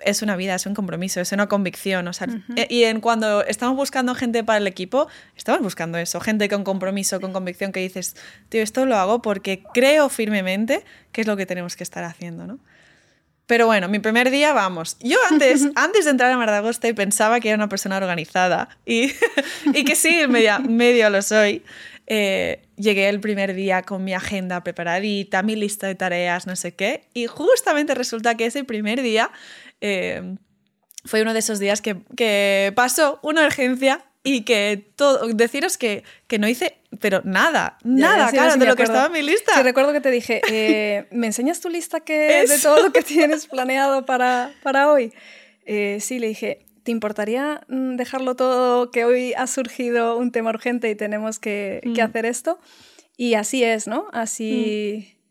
es 0.00 0.22
una 0.22 0.34
vida, 0.34 0.56
es 0.56 0.66
un 0.66 0.74
compromiso, 0.74 1.20
es 1.20 1.30
una 1.30 1.46
convicción. 1.46 2.08
O 2.08 2.12
sea, 2.12 2.26
Y 2.68 2.82
en 2.82 3.00
cuando 3.00 3.44
estamos 3.44 3.76
buscando 3.76 4.16
gente 4.16 4.42
para 4.42 4.58
el 4.58 4.66
equipo, 4.66 5.06
estamos 5.36 5.62
buscando 5.62 5.96
eso, 5.98 6.18
gente 6.18 6.48
con 6.48 6.64
compromiso, 6.64 7.20
con 7.20 7.32
convicción, 7.32 7.70
que 7.70 7.78
dices, 7.78 8.16
tío, 8.48 8.62
esto 8.62 8.84
lo 8.84 8.96
hago 8.96 9.22
porque 9.22 9.62
creo 9.72 10.08
firmemente 10.08 10.84
que 11.12 11.20
es 11.20 11.28
lo 11.28 11.36
que 11.36 11.46
tenemos 11.46 11.76
que 11.76 11.84
estar 11.84 12.02
haciendo, 12.02 12.48
¿no? 12.48 12.58
Pero 13.46 13.66
bueno, 13.66 13.88
mi 13.88 13.98
primer 13.98 14.30
día, 14.30 14.52
vamos. 14.52 14.96
Yo 15.00 15.18
antes, 15.30 15.68
antes 15.74 16.04
de 16.04 16.10
entrar 16.10 16.32
a 16.32 16.36
Mardagoste 16.36 16.94
pensaba 16.94 17.40
que 17.40 17.48
era 17.48 17.56
una 17.56 17.68
persona 17.68 17.96
organizada 17.96 18.68
y, 18.86 19.12
y 19.74 19.84
que 19.84 19.96
sí, 19.96 20.26
medio, 20.28 20.60
medio 20.60 21.10
lo 21.10 21.20
soy. 21.22 21.62
Eh, 22.06 22.62
llegué 22.76 23.08
el 23.08 23.20
primer 23.20 23.54
día 23.54 23.82
con 23.82 24.04
mi 24.04 24.12
agenda 24.12 24.62
preparadita, 24.62 25.42
mi 25.42 25.56
lista 25.56 25.86
de 25.86 25.94
tareas, 25.94 26.46
no 26.46 26.54
sé 26.54 26.74
qué, 26.74 27.08
y 27.14 27.26
justamente 27.26 27.94
resulta 27.94 28.36
que 28.36 28.46
ese 28.46 28.64
primer 28.64 29.00
día 29.00 29.30
eh, 29.80 30.36
fue 31.04 31.22
uno 31.22 31.32
de 31.32 31.38
esos 31.38 31.58
días 31.58 31.80
que, 31.80 32.02
que 32.16 32.72
pasó 32.76 33.20
una 33.22 33.46
urgencia 33.46 34.04
y 34.24 34.42
que 34.42 34.82
todo, 34.96 35.28
deciros 35.28 35.78
que, 35.78 36.02
que 36.26 36.38
no 36.38 36.48
hice, 36.48 36.78
pero 36.98 37.20
nada, 37.24 37.78
nada, 37.84 38.30
claro, 38.30 38.56
de 38.56 38.66
lo 38.66 38.74
que 38.74 38.82
estaba 38.82 39.06
en 39.06 39.12
mi 39.12 39.22
lista. 39.22 39.54
Sí, 39.54 39.62
recuerdo 39.62 39.92
que 39.92 40.00
te 40.00 40.10
dije, 40.10 40.40
eh, 40.50 41.06
¿me 41.12 41.26
enseñas 41.26 41.60
tu 41.60 41.68
lista 41.68 42.00
que, 42.00 42.46
de 42.48 42.58
todo 42.58 42.82
lo 42.82 42.92
que 42.92 43.02
tienes 43.02 43.46
planeado 43.46 44.06
para, 44.06 44.52
para 44.62 44.90
hoy? 44.90 45.12
sí, 45.66 46.18
le 46.18 46.28
dije, 46.28 46.64
¿te 46.84 46.92
importaría 46.92 47.62
mm, 47.68 47.96
dejarlo 47.96 48.36
todo 48.36 48.90
que 48.90 49.04
hoy 49.04 49.34
ha 49.34 49.46
surgido 49.46 50.16
un 50.16 50.30
tema 50.30 50.50
urgente 50.50 50.90
y 50.90 50.94
tenemos 50.94 51.38
que, 51.38 51.80
mm. 51.84 52.00
hacer 52.00 52.26
esto? 52.26 52.58
Y 53.16 53.34
así 53.34 53.64
es, 53.64 53.86
¿no? 53.86 54.06
Así, 54.12 55.08
mm. 55.08 55.23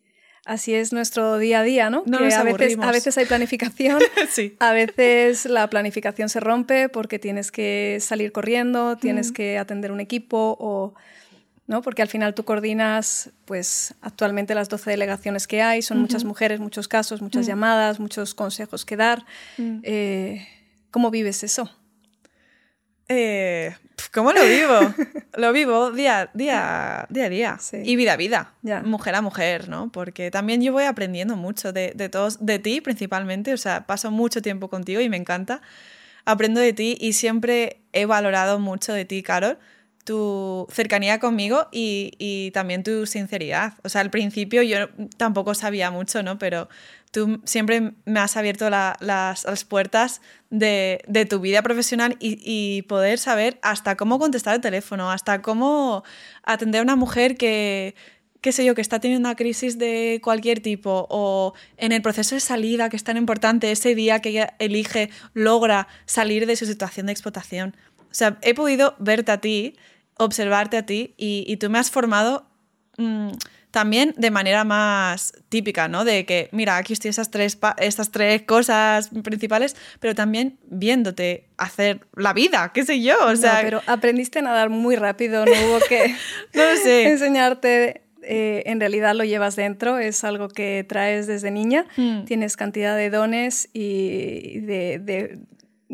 Así 0.46 0.74
es 0.74 0.94
nuestro 0.94 1.38
día 1.38 1.60
a 1.60 1.64
día, 1.64 1.90
¿no? 1.90 2.04
que 2.04 2.34
a 2.34 2.44
veces, 2.44 2.78
a 2.80 2.92
veces 2.92 3.18
hay 3.18 3.26
planificación, 3.26 4.02
a 4.60 4.74
veces 4.74 5.46
la 5.46 5.70
planificación 5.70 6.30
se 6.30 6.40
rompe 6.40 6.90
porque 6.90 7.20
tienes 7.20 7.52
que 7.52 7.98
salir 8.02 8.32
corriendo, 8.32 8.98
tienes 8.98 9.32
que 9.32 9.58
atender 9.58 9.92
un 9.92 10.00
equipo 10.00 10.58
o... 10.60 10.94
¿no? 11.66 11.82
Porque 11.82 12.02
al 12.02 12.10
final 12.10 12.34
tú 12.34 12.44
coordinas, 12.44 13.30
pues 13.46 13.94
actualmente 14.02 14.54
las 14.54 14.68
12 14.68 14.90
delegaciones 14.92 15.48
que 15.48 15.62
hay, 15.62 15.82
son 15.82 15.98
muchas 16.00 16.26
mujeres, 16.26 16.60
muchos 16.60 16.90
casos, 16.90 17.22
muchas 17.22 17.46
llamadas, 17.46 18.02
muchos 18.02 18.36
consejos 18.36 18.84
que 18.84 18.98
dar. 18.98 19.26
Eh, 19.58 20.46
¿Cómo 20.92 21.10
vives 21.10 21.42
eso? 21.42 21.72
Eh, 23.10 23.76
¿Cómo 24.14 24.32
lo 24.32 24.42
vivo? 24.44 24.94
lo 25.36 25.54
vivo 25.54 25.92
día, 25.92 26.30
día, 26.34 27.06
día 27.10 27.26
a 27.26 27.30
día. 27.30 27.60
Y 27.84 27.96
vida 27.96 28.14
a 28.14 28.18
vida. 28.18 28.54
Mujer 28.84 29.16
a 29.16 29.22
mujer, 29.22 29.70
¿no? 29.70 29.92
Porque 29.92 30.32
también 30.32 30.62
yo 30.62 30.72
voy 30.72 30.84
aprendiendo 30.84 31.36
mucho 31.36 31.74
de, 31.74 31.94
de, 31.96 32.10
todos, 32.10 32.46
de 32.46 32.60
ti 32.60 32.82
principalmente. 32.82 33.54
O 33.54 33.58
sea, 33.58 33.86
paso 33.86 34.12
mucho 34.12 34.42
tiempo 34.42 34.70
contigo 34.70 35.02
y 35.02 35.10
me 35.10 35.18
encanta. 35.18 35.62
Aprendo 36.26 36.62
de 36.62 36.74
ti 36.74 36.98
y 37.00 37.14
siempre 37.14 37.82
he 37.92 38.06
valorado 38.06 38.60
mucho 38.60 38.94
de 38.94 39.06
ti, 39.06 39.24
Carol 39.24 39.58
tu 40.04 40.68
cercanía 40.70 41.20
conmigo 41.20 41.68
y, 41.72 42.12
y, 42.18 42.52
también 42.52 42.84
tu 42.84 43.06
sinceridad. 43.06 43.76
O 43.84 43.90
sea, 43.90 44.02
al 44.02 44.10
principio 44.10 44.62
yo 44.62 44.90
tampoco 45.16 45.54
sabía 45.54 45.92
mucho, 45.92 46.24
¿no? 46.24 46.38
Pero 46.38 46.68
tú 47.14 47.42
siempre 47.46 47.94
me 48.06 48.20
has 48.20 48.36
abierto 48.36 48.70
las, 48.70 49.66
puertas 49.70 50.22
de, 50.50 51.28
tu 51.30 51.40
vida 51.40 51.62
profesional 51.62 52.18
y, 52.20 52.40
y, 52.44 52.82
poder 52.82 53.20
saber 53.20 53.60
hasta 53.62 53.96
cómo 53.96 54.20
contestar 54.20 54.56
el 54.56 54.62
teléfono, 54.62 55.12
hasta 55.12 55.42
cómo 55.42 56.04
atender 56.44 56.80
a 56.80 56.84
una 56.84 56.96
mujer 56.96 57.38
que, 57.38 57.96
qué 58.42 58.52
sé 58.52 58.66
yo, 58.66 58.76
que 58.76 58.82
está 58.82 59.00
teniendo 59.00 59.28
una 59.28 59.36
crisis 59.36 59.78
de 59.78 60.20
cualquier 60.24 60.60
tipo 60.60 61.08
o 61.10 61.54
en 61.78 61.94
el 61.94 62.02
proceso 62.02 62.36
de 62.36 62.42
salida 62.42 62.90
que 62.90 62.98
es 62.98 63.04
tan 63.04 63.16
importante, 63.16 63.72
ese 63.72 63.96
día 63.96 64.20
que 64.20 64.30
ella 64.30 64.56
elige, 64.60 65.10
logra 65.34 65.88
salir 66.06 66.48
de 66.48 66.56
su 66.56 66.66
situación 66.66 67.06
de 67.06 67.14
explotación. 67.14 67.78
O 68.00 68.14
sea, 68.14 68.40
he 68.42 68.54
podido 68.54 68.96
verte 69.00 69.32
a 69.32 69.40
ti 69.40 69.76
observarte 70.18 70.78
a 70.78 70.86
ti 70.86 71.14
y, 71.16 71.56
tú 71.58 71.70
me 71.70 71.80
has 71.80 71.90
formado 71.90 72.46
mm, 72.98 73.30
también 73.74 74.14
de 74.18 74.30
manera 74.30 74.64
más 74.64 75.34
típica, 75.50 75.88
¿no? 75.88 76.06
De 76.06 76.28
que, 76.28 76.48
mira, 76.52 76.78
aquí 76.78 76.94
estoy 76.94 77.10
esas 77.10 77.32
tres, 77.32 77.58
estas 77.80 78.12
tres 78.12 78.44
cosas 78.44 79.10
principales, 79.24 79.76
pero 80.00 80.14
también 80.14 80.60
viéndote 80.70 81.48
hacer 81.58 82.06
la 82.16 82.34
vida, 82.34 82.72
qué 82.72 82.86
sé 82.86 83.02
yo, 83.02 83.16
o 83.26 83.36
sea... 83.36 83.62
pero 83.64 83.82
aprendiste 83.88 84.38
a 84.38 84.42
nadar 84.44 84.70
muy 84.70 84.96
rápido, 84.96 85.44
no 85.44 85.52
hubo 85.52 85.80
que 85.90 86.16
no 86.54 86.64
sé. 86.84 87.08
enseñarte 87.10 88.04
eh, 88.22 88.62
en 88.68 88.80
realidad 88.80 89.16
lo 89.16 89.24
llevas 89.24 89.56
dentro, 89.56 89.98
es 89.98 90.24
algo 90.24 90.50
que 90.50 90.86
traes 90.88 91.26
desde 91.26 91.50
niña, 91.50 91.88
hmm. 91.98 92.26
tienes 92.26 92.56
cantidad 92.56 92.96
de 92.96 93.10
dones 93.10 93.70
y 93.74 94.60
de, 94.60 95.40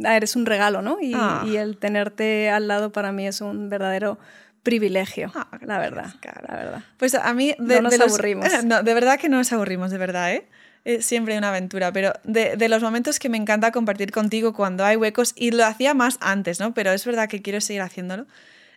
Ah, 0.05 0.15
eres 0.15 0.35
un 0.35 0.45
regalo, 0.45 0.81
¿no? 0.81 0.97
Ah. 1.15 1.45
Y, 1.45 1.57
el 1.57 1.77
tenerte 1.77 2.49
al 2.49 2.67
lado 2.67 2.91
para 2.91 3.11
mí 3.11 3.27
es 3.27 3.41
un 3.41 3.69
verdadero 3.69 4.19
privilegio, 4.63 5.31
ah, 5.35 5.49
la 5.61 5.79
verdad, 5.79 6.13
la 6.47 6.55
verdad. 6.55 6.83
Pues 6.97 7.15
a 7.15 7.33
mí 7.33 7.55
de, 7.57 7.81
no 7.81 7.89
nos 7.89 7.99
aburrimos. 7.99 8.63
no, 8.65 8.83
de 8.83 8.93
verdad 8.93 9.19
que 9.19 9.29
no 9.29 9.37
nos 9.37 9.51
aburrimos, 9.51 9.91
de 9.91 9.97
verdad, 9.97 10.33
¿eh? 10.33 10.47
Es 10.85 11.05
siempre 11.05 11.37
una 11.37 11.49
aventura, 11.49 11.91
pero 11.91 12.13
de, 12.23 12.55
de, 12.55 12.69
los 12.69 12.81
momentos 12.81 13.19
que 13.19 13.27
me 13.27 13.37
encanta 13.37 13.71
compartir 13.71 14.11
contigo 14.11 14.53
cuando 14.53 14.85
hay 14.85 14.95
huecos, 14.95 15.33
y 15.35 15.51
lo 15.51 15.65
hacía 15.65 15.93
más 15.93 16.17
antes, 16.21 16.59
¿no? 16.59 16.73
Pero 16.73 16.91
es 16.91 17.05
verdad 17.05 17.27
que 17.27 17.41
quiero 17.41 17.61
seguir 17.61 17.81
haciéndolo. 17.81 18.25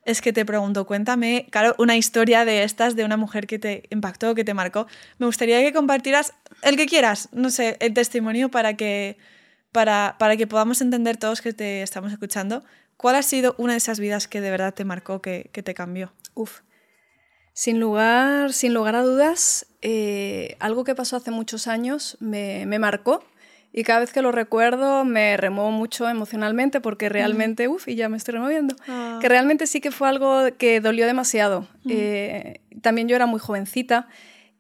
Es 0.05 0.21
que 0.21 0.33
te 0.33 0.45
pregunto, 0.45 0.85
cuéntame, 0.85 1.47
claro, 1.51 1.77
una 1.79 1.97
historia 1.97 2.45
de 2.45 2.65
estas, 2.65 2.97
de 2.97 3.05
una 3.05 3.17
mujer 3.17 3.47
que 3.47 3.61
te 3.61 3.85
impactó, 3.91 4.35
que 4.35 4.43
te 4.43 4.53
marcó. 4.53 4.89
Me 5.19 5.27
gustaría 5.27 5.61
que 5.61 5.73
compartieras 5.73 6.35
el 6.63 6.77
que 6.77 6.87
quieras, 6.87 7.29
no 7.31 7.51
sé, 7.51 7.77
el 7.79 7.95
testimonio 7.95 8.51
para 8.51 8.75
que 8.75 9.17
para, 9.73 10.37
que 10.37 10.47
podamos 10.47 10.81
entender 10.83 11.17
todos 11.17 11.41
que 11.41 11.53
te 11.53 11.83
estamos 11.83 12.13
escuchando, 12.13 12.63
¿cuál 13.03 13.17
ha 13.17 13.23
sido 13.23 13.55
una 13.59 13.73
de 13.73 13.79
esas 13.79 13.99
vidas 14.01 14.29
que 14.29 14.41
de 14.41 14.51
verdad 14.51 14.73
te 14.73 14.85
marcó, 14.85 15.21
que, 15.21 15.51
te 15.53 15.75
cambió? 15.75 16.13
Uf. 16.35 16.61
Sin 17.53 17.81
lugar, 17.81 18.53
sin 18.55 18.73
lugar 18.73 18.95
a 18.95 19.03
dudas, 19.03 19.67
eh, 19.83 20.57
algo 20.61 20.85
que 20.85 20.95
pasó 20.95 21.17
hace 21.17 21.33
muchos 21.33 21.67
años 21.67 22.17
me, 22.21 22.65
marcó 22.79 23.23
y 23.73 23.83
cada 23.83 24.01
vez 24.01 24.13
que 24.13 24.23
lo 24.23 24.33
recuerdo 24.33 25.05
me 25.05 25.37
remuevo 25.37 25.71
mucho 25.73 26.09
emocionalmente 26.09 26.81
porque 26.81 27.09
realmente, 27.09 27.69
uf, 27.69 27.89
y 27.89 27.97
ya 27.97 28.09
me 28.09 28.17
estoy 28.17 28.35
removiendo, 28.35 28.77
ah. 28.87 29.19
que 29.21 29.29
realmente 29.29 29.67
sí 29.67 29.81
que 29.81 29.91
fue 29.91 30.09
algo 30.09 30.45
que 30.57 30.81
dolió 30.81 31.05
demasiado. 31.05 31.67
Eh, 31.89 32.61
también 32.81 33.09
yo 33.09 33.17
era 33.17 33.27
muy 33.27 33.41
jovencita 33.41 34.09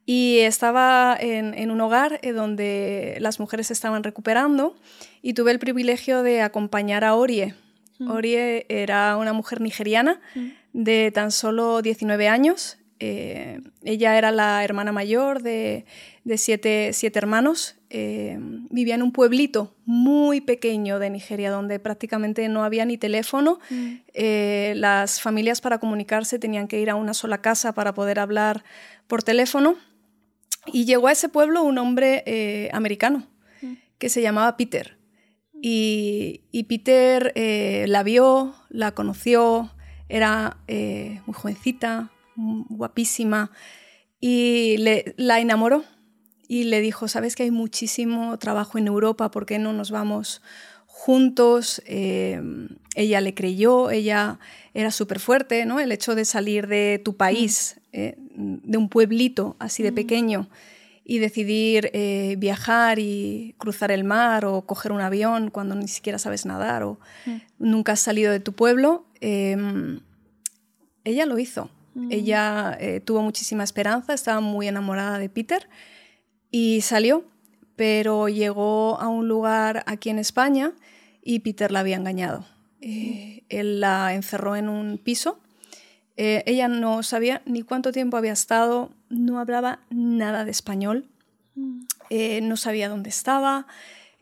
y 0.04 0.40
estaba 0.40 1.16
en, 1.18 1.70
un 1.70 1.80
hogar 1.80 2.18
eh, 2.22 2.32
donde 2.32 3.16
las 3.20 3.38
mujeres 3.38 3.70
estaban 3.70 4.02
recuperando 4.02 4.74
y 5.22 5.34
tuve 5.34 5.52
el 5.52 5.60
privilegio 5.60 6.24
de 6.24 6.42
acompañar 6.42 7.04
a 7.04 7.14
Orie. 7.14 7.54
Mm. 8.02 8.10
Orie 8.10 8.66
era 8.68 9.16
una 9.16 9.32
mujer 9.32 9.60
nigeriana 9.60 10.20
mm. 10.34 10.48
de 10.72 11.10
tan 11.12 11.30
solo 11.30 11.82
19 11.82 12.28
años. 12.28 12.78
Eh, 12.98 13.60
ella 13.82 14.16
era 14.16 14.30
la 14.30 14.62
hermana 14.62 14.92
mayor 14.92 15.42
de, 15.42 15.84
siete, 16.36 16.92
hermanos. 17.14 17.76
Eh, 17.90 18.38
vivía 18.70 18.94
en 18.94 19.02
un 19.02 19.12
pueblito 19.12 19.74
muy 19.84 20.40
pequeño 20.40 20.98
de 20.98 21.10
Nigeria 21.10 21.50
donde 21.50 21.80
prácticamente 21.80 22.48
no 22.48 22.64
había 22.64 22.84
ni 22.84 22.98
teléfono. 22.98 23.58
Mm. 23.70 23.94
las 24.76 25.20
familias 25.20 25.60
para 25.60 25.78
comunicarse 25.78 26.38
tenían 26.38 26.68
que 26.68 26.80
ir 26.80 26.90
a 26.90 26.94
una 26.94 27.14
sola 27.14 27.42
casa 27.42 27.74
para 27.74 27.92
poder 27.92 28.18
hablar 28.18 28.64
por 29.08 29.22
teléfono. 29.22 29.76
Y 30.66 30.84
llegó 30.84 31.08
a 31.08 31.12
ese 31.12 31.28
pueblo 31.28 31.62
un 31.62 31.78
hombre 31.78 32.22
eh, 32.26 32.70
americano 32.72 33.26
mm. 33.60 33.72
que 33.98 34.08
se 34.08 34.22
llamaba 34.22 34.56
Peter. 34.56 34.96
Y, 35.64 36.66
Peter 36.68 37.30
eh, 37.36 37.84
la 37.86 38.02
vio, 38.02 38.52
la 38.68 38.92
conoció, 38.92 39.70
era 40.08 40.56
eh, 40.66 41.20
muy 41.24 41.34
jovencita, 41.34 42.10
guapísima, 42.34 43.52
y 44.18 44.76
le, 44.78 45.14
la 45.16 45.38
enamoró. 45.38 45.84
Y 46.48 46.64
le 46.64 46.80
dijo, 46.80 47.06
sabes 47.06 47.36
que 47.36 47.44
hay 47.44 47.52
muchísimo 47.52 48.36
trabajo 48.40 48.76
en 48.76 48.88
Europa, 48.88 49.30
¿por 49.30 49.46
qué 49.46 49.60
no 49.60 49.72
nos 49.72 49.92
vamos 49.92 50.42
juntos? 50.86 51.80
ella 51.86 53.20
le 53.20 53.34
creyó, 53.34 53.90
ella 53.90 54.40
era 54.74 54.90
súper 54.90 55.20
fuerte, 55.20 55.64
¿no? 55.64 55.78
El 55.78 55.92
hecho 55.92 56.16
de 56.16 56.24
salir 56.24 56.66
de 56.66 57.00
tu 57.02 57.16
país, 57.16 57.80
eh, 57.92 58.16
de 58.18 58.78
un 58.78 58.88
pueblito 58.88 59.56
así 59.60 59.82
de 59.82 59.92
mm. 59.92 59.94
pequeño 59.94 60.48
y 61.04 61.18
decidir 61.18 61.90
eh, 61.92 62.36
viajar 62.38 62.98
y 62.98 63.54
cruzar 63.58 63.90
el 63.90 64.04
mar 64.04 64.44
o 64.44 64.62
coger 64.62 64.92
un 64.92 65.00
avión 65.00 65.50
cuando 65.50 65.74
ni 65.74 65.88
siquiera 65.88 66.18
sabes 66.18 66.46
nadar 66.46 66.84
o 66.84 67.00
mm. 67.26 67.36
nunca 67.58 67.92
has 67.92 68.00
salido 68.00 68.32
de 68.32 68.40
tu 68.40 68.52
pueblo, 68.52 69.06
em, 69.20 70.00
ella 71.04 71.26
lo 71.26 71.38
hizo. 71.38 71.70
Mm. 71.94 72.12
Ella 72.12 72.76
eh, 72.80 73.00
tuvo 73.00 73.22
muchísima 73.22 73.64
esperanza, 73.64 74.14
estaba 74.14 74.40
muy 74.40 74.68
enamorada 74.68 75.18
de 75.18 75.28
Peter 75.28 75.68
y 76.50 76.80
salió, 76.82 77.24
pero 77.76 78.28
llegó 78.28 79.00
a 79.00 79.08
un 79.08 79.28
lugar 79.28 79.82
aquí 79.86 80.10
en 80.10 80.18
España 80.18 80.72
y 81.22 81.40
Peter 81.40 81.72
la 81.72 81.80
había 81.80 81.96
engañado. 81.96 82.44
él 82.80 83.80
la 83.80 84.14
encerró 84.14 84.56
en 84.56 84.68
un 84.68 84.98
piso 84.98 85.42
eh, 86.16 86.42
ella 86.46 86.68
no 86.68 87.02
sabía 87.02 87.42
ni 87.46 87.62
cuánto 87.62 87.90
tiempo 87.90 88.16
había 88.16 88.32
estado, 88.32 88.90
no 89.12 89.38
hablaba 89.38 89.80
nada 89.90 90.44
de 90.44 90.50
español, 90.50 91.08
mm. 91.54 91.80
eh, 92.10 92.40
no 92.42 92.56
sabía 92.56 92.88
dónde 92.88 93.10
estaba, 93.10 93.66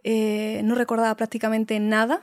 Eh, 0.02 0.62
no 0.64 0.74
recordaba 0.74 1.14
prácticamente 1.14 1.78
nada 1.78 2.22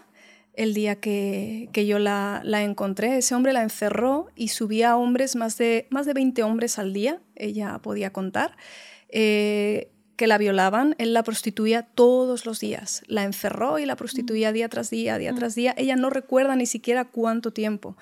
el 0.56 0.74
día 0.74 1.00
que, 1.00 1.70
yo 1.88 2.00
la, 2.00 2.42
encontré. 2.64 3.18
Ese 3.18 3.36
hombre 3.36 3.54
la 3.54 3.62
encerró 3.62 4.30
y 4.36 4.48
subía 4.48 4.92
a 4.92 4.98
hombres, 4.98 5.36
más 5.36 5.58
de, 5.58 5.86
más 5.92 6.08
de 6.08 6.14
20 6.14 6.42
hombres 6.44 6.80
al 6.80 6.94
día, 6.94 7.22
ella 7.36 7.78
podía 7.80 8.12
contar, 8.12 8.58
eh, 9.10 9.92
que 10.18 10.28
la 10.28 10.38
violaban. 10.38 10.96
Él 10.98 11.14
la 11.14 11.24
prostituía 11.24 11.84
todos 11.84 12.46
los 12.46 12.60
días. 12.60 13.04
La 13.08 13.24
encerró 13.24 13.80
y 13.80 13.86
la 13.86 13.96
prostituía 13.96 14.52
día 14.52 14.68
tras 14.68 14.90
día, 14.90 15.18
día 15.18 15.34
tras 15.34 15.56
día. 15.56 15.74
Ella 15.78 15.96
no 15.96 16.10
recuerda 16.10 16.56
ni 16.58 16.66
siquiera 16.66 17.06
cuánto 17.06 17.52
tiempo. 17.52 17.96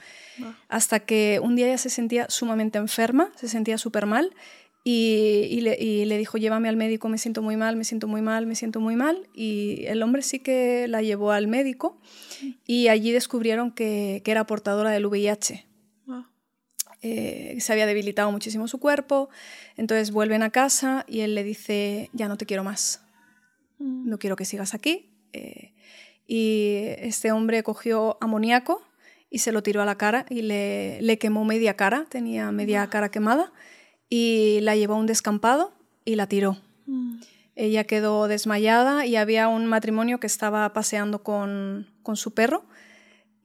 Hasta 0.67 1.01
que 1.01 1.39
un 1.43 1.55
día 1.55 1.67
ella 1.67 1.77
se 1.77 1.89
sentía 1.89 2.27
sumamente 2.29 2.79
enferma, 2.79 3.31
se 3.35 3.47
sentía 3.47 3.77
súper 3.77 4.07
mal 4.07 4.33
y, 4.87 5.61
le, 5.61 6.17
dijo, 6.19 6.37
llévame 6.37 6.69
al 6.69 6.77
médico, 6.77 7.09
me 7.09 7.17
siento 7.17 7.41
muy 7.41 7.57
mal, 7.57 7.75
me 7.75 7.83
siento 7.83 8.07
muy 8.07 8.21
mal, 8.21 8.45
me 8.45 8.55
siento 8.55 8.79
muy 8.79 8.95
mal. 8.95 9.27
Y 9.33 9.83
el 9.87 10.03
hombre 10.03 10.21
sí 10.21 10.39
que 10.39 10.87
la 10.87 11.01
llevó 11.01 11.31
al 11.31 11.47
médico 11.47 11.97
y 12.67 12.87
allí 12.89 13.11
descubrieron 13.11 13.71
que, 13.71 14.21
era 14.25 14.45
portadora 14.45 14.91
del 14.91 15.07
VIH. 15.07 15.65
Eh, 17.07 17.57
se 17.59 17.71
había 17.71 17.85
debilitado 17.85 18.31
muchísimo 18.31 18.67
su 18.67 18.79
cuerpo, 18.79 19.29
entonces 19.77 20.09
vuelven 20.09 20.41
a 20.41 20.49
casa 20.49 21.05
y 21.07 21.19
él 21.19 21.35
le 21.35 21.43
dice, 21.43 22.09
ya 22.13 22.27
no 22.27 22.35
te 22.35 22.47
quiero 22.47 22.63
más, 22.63 23.05
mm. 23.77 24.09
no 24.09 24.17
quiero 24.17 24.35
que 24.35 24.43
sigas 24.43 24.73
aquí. 24.73 25.11
Eh, 25.31 25.75
y 26.25 26.77
este 26.97 27.31
hombre 27.31 27.61
cogió 27.61 28.17
amoníaco 28.21 28.81
y 29.29 29.39
se 29.39 29.51
lo 29.51 29.61
tiró 29.61 29.83
a 29.83 29.85
la 29.85 29.99
cara 29.99 30.25
y 30.31 30.41
le, 30.41 30.99
le 30.99 31.19
quemó 31.19 31.45
media 31.45 31.75
cara, 31.75 32.07
tenía 32.09 32.51
media 32.51 32.87
cara 32.87 33.11
quemada 33.11 33.53
y 34.09 34.59
la 34.61 34.75
llevó 34.75 34.95
a 34.95 34.97
un 34.97 35.05
descampado 35.05 35.73
y 36.05 36.15
la 36.15 36.25
tiró. 36.25 36.57
Mm. 36.87 37.19
Ella 37.55 37.83
quedó 37.83 38.27
desmayada 38.27 39.05
y 39.05 39.15
había 39.15 39.47
un 39.47 39.67
matrimonio 39.67 40.19
que 40.19 40.25
estaba 40.27 40.73
paseando 40.73 41.21
con, 41.21 41.87
su 42.15 42.33
perro 42.33 42.65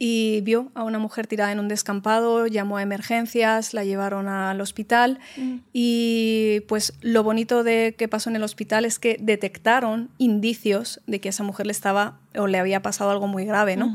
y 0.00 0.40
vio 0.40 0.72
a 0.74 0.82
una 0.82 0.98
mujer 0.98 1.28
tirada 1.28 1.52
en 1.52 1.60
un 1.60 1.68
descampado, 1.68 2.48
llamó 2.48 2.78
a 2.78 2.82
emergencias, 2.82 3.74
la 3.74 3.84
llevaron 3.84 4.26
al 4.26 4.60
hospital 4.60 5.20
mm. 5.36 5.56
y 5.72 6.60
pues 6.66 6.94
lo 7.02 7.22
bonito 7.22 7.62
de 7.62 7.94
que 7.96 8.08
pasó 8.08 8.30
en 8.30 8.36
el 8.36 8.42
hospital 8.42 8.84
es 8.84 8.98
que 8.98 9.16
detectaron 9.20 10.10
indicios 10.18 11.00
de 11.06 11.20
que 11.20 11.28
a 11.28 11.30
esa 11.30 11.44
mujer 11.44 11.66
le 11.66 11.72
estaba 11.72 12.18
o 12.34 12.48
le 12.48 12.58
había 12.58 12.82
pasado 12.82 13.10
algo 13.10 13.28
muy 13.28 13.44
grave, 13.44 13.76
¿no? 13.76 13.94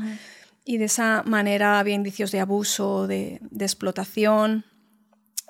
Y 0.64 0.78
de 0.78 0.86
esa 0.86 1.22
manera 1.26 1.78
había 1.78 1.94
indicios 1.94 2.32
de 2.32 2.40
abuso, 2.40 3.06
de, 3.06 3.40
de 3.50 3.64
explotación, 3.64 4.64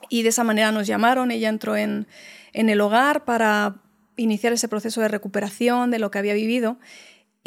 y 0.08 0.22
de 0.22 0.28
esa 0.28 0.44
manera 0.44 0.72
nos 0.72 0.86
llamaron, 0.86 1.30
ella 1.30 1.48
entró 1.48 1.76
en, 1.76 2.06
el 2.52 2.80
hogar 2.80 3.24
para 3.24 3.76
iniciar 4.16 4.52
ese 4.52 4.68
proceso 4.68 5.00
de 5.00 5.08
recuperación 5.08 5.90
de 5.90 5.98
lo 5.98 6.10
que 6.10 6.18
había 6.18 6.34
vivido. 6.34 6.78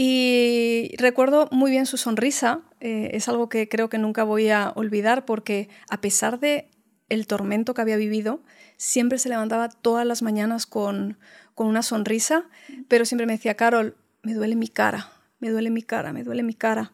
Y 0.01 0.95
recuerdo 0.97 1.49
muy 1.51 1.71
bien 1.71 1.85
su 1.85 1.97
sonrisa, 1.97 2.61
eh, 2.79 3.09
es 3.11 3.27
algo 3.27 3.49
que 3.49 3.67
creo 3.67 3.89
que 3.89 3.97
nunca 3.97 4.23
voy 4.23 4.47
a 4.47 4.71
olvidar 4.77 5.25
porque 5.25 5.67
a 5.89 5.99
pesar 5.99 6.39
de 6.39 6.69
el 7.09 7.27
tormento 7.27 7.73
que 7.73 7.81
había 7.81 7.97
vivido, 7.97 8.39
siempre 8.77 9.17
se 9.17 9.27
levantaba 9.27 9.67
todas 9.67 10.07
las 10.07 10.21
mañanas 10.21 10.65
con, 10.67 11.17
con 11.53 11.67
una 11.67 11.83
sonrisa, 11.83 12.45
pero 12.87 13.03
siempre 13.03 13.27
me 13.27 13.33
decía, 13.33 13.55
Carol, 13.55 13.97
me 14.21 14.33
duele 14.33 14.55
mi 14.55 14.69
cara, 14.69 15.11
me 15.39 15.49
duele 15.49 15.69
mi 15.69 15.81
cara, 15.81 16.13
me 16.13 16.23
duele 16.23 16.43
mi 16.43 16.53
cara. 16.53 16.93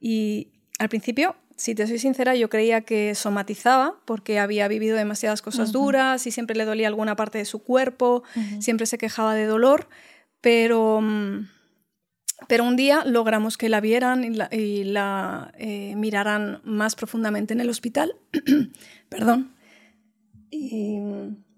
Y 0.00 0.48
al 0.80 0.88
principio 0.88 1.36
si 1.54 1.76
te 1.76 1.86
soy 1.86 2.00
sincera, 2.00 2.34
yo 2.34 2.48
creía 2.48 2.80
que 2.80 3.14
somatizaba 3.14 3.94
porque 4.06 4.40
había 4.40 4.66
vivido 4.66 4.96
demasiadas 4.96 5.40
cosas 5.40 5.70
duras 5.70 6.26
y 6.26 6.32
siempre 6.32 6.56
le 6.56 6.64
dolía 6.64 6.88
alguna 6.88 7.14
parte 7.14 7.38
de 7.38 7.44
su 7.44 7.62
cuerpo, 7.62 8.24
siempre 8.58 8.86
se 8.86 8.98
quejaba 8.98 9.36
de 9.36 9.44
dolor, 9.44 9.86
pero, 10.40 11.00
mm, 11.00 11.59
pero 12.48 12.64
un 12.64 12.76
día 12.76 13.04
logramos 13.04 13.56
que 13.56 13.68
la 13.68 13.80
vieran 13.80 14.24
y 14.24 14.84
la, 14.84 15.52
eh, 15.58 15.94
miraran 15.96 16.60
más 16.64 16.96
profundamente 16.96 17.54
en 17.54 17.60
el 17.60 17.70
hospital. 17.70 18.16
Perdón. 19.08 19.54
Y, 20.50 20.98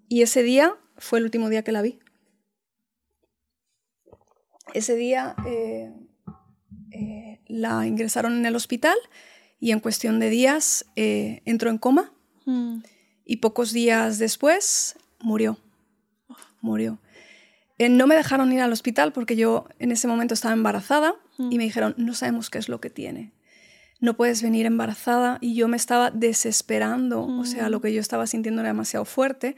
ese 0.09 0.43
día 0.43 0.75
fue 0.97 1.19
el 1.19 1.25
último 1.25 1.49
día 1.49 1.63
que 1.63 1.71
la 1.71 1.81
vi. 1.81 1.99
Ese 4.73 4.95
día 4.95 5.35
eh, 5.45 5.91
eh, 6.91 7.41
la 7.47 7.85
ingresaron 7.87 8.37
en 8.37 8.45
el 8.45 8.55
hospital 8.55 8.95
y 9.59 9.71
en 9.71 9.79
cuestión 9.79 10.19
de 10.19 10.29
días 10.29 10.85
eh, 10.95 11.41
entró 11.45 11.69
en 11.69 11.77
coma 11.77 12.13
mm. 12.45 12.79
y 13.25 13.37
pocos 13.37 13.71
días 13.71 14.19
después 14.19 14.97
murió. 15.19 15.57
Murió. 16.61 16.99
Eh, 17.83 17.89
no 17.89 18.07
me 18.07 18.15
dejaron 18.15 18.53
ir 18.53 18.61
al 18.61 18.71
hospital 18.71 19.11
porque 19.11 19.35
yo 19.35 19.65
en 19.77 19.91
ese 19.91 20.07
momento 20.07 20.33
estaba 20.33 20.53
embarazada 20.53 21.15
y 21.37 21.43
mm. 21.43 21.57
me 21.57 21.63
dijeron, 21.65 21.93
no 21.97 22.13
sabemos 22.13 22.49
qué 22.49 22.57
es 22.57 22.69
lo 22.69 22.79
que 22.79 22.89
tiene. 22.89 23.31
No 24.03 24.15
puedes 24.15 24.43
venir 24.43 24.65
embarazada 24.65 25.37
y 25.39 25.55
yo 25.55 25.67
me 25.67 25.77
estaba 25.77 26.11
desesperando, 26.11 27.25
o 27.25 27.45
sea, 27.45 27.69
lo 27.69 27.79
mm. 27.79 27.81
que 27.81 27.93
yo 27.93 28.01
estaba 28.01 28.27
sintiendo 28.27 28.61
era 28.61 28.69
demasiado 28.69 29.05
fuerte 29.05 29.55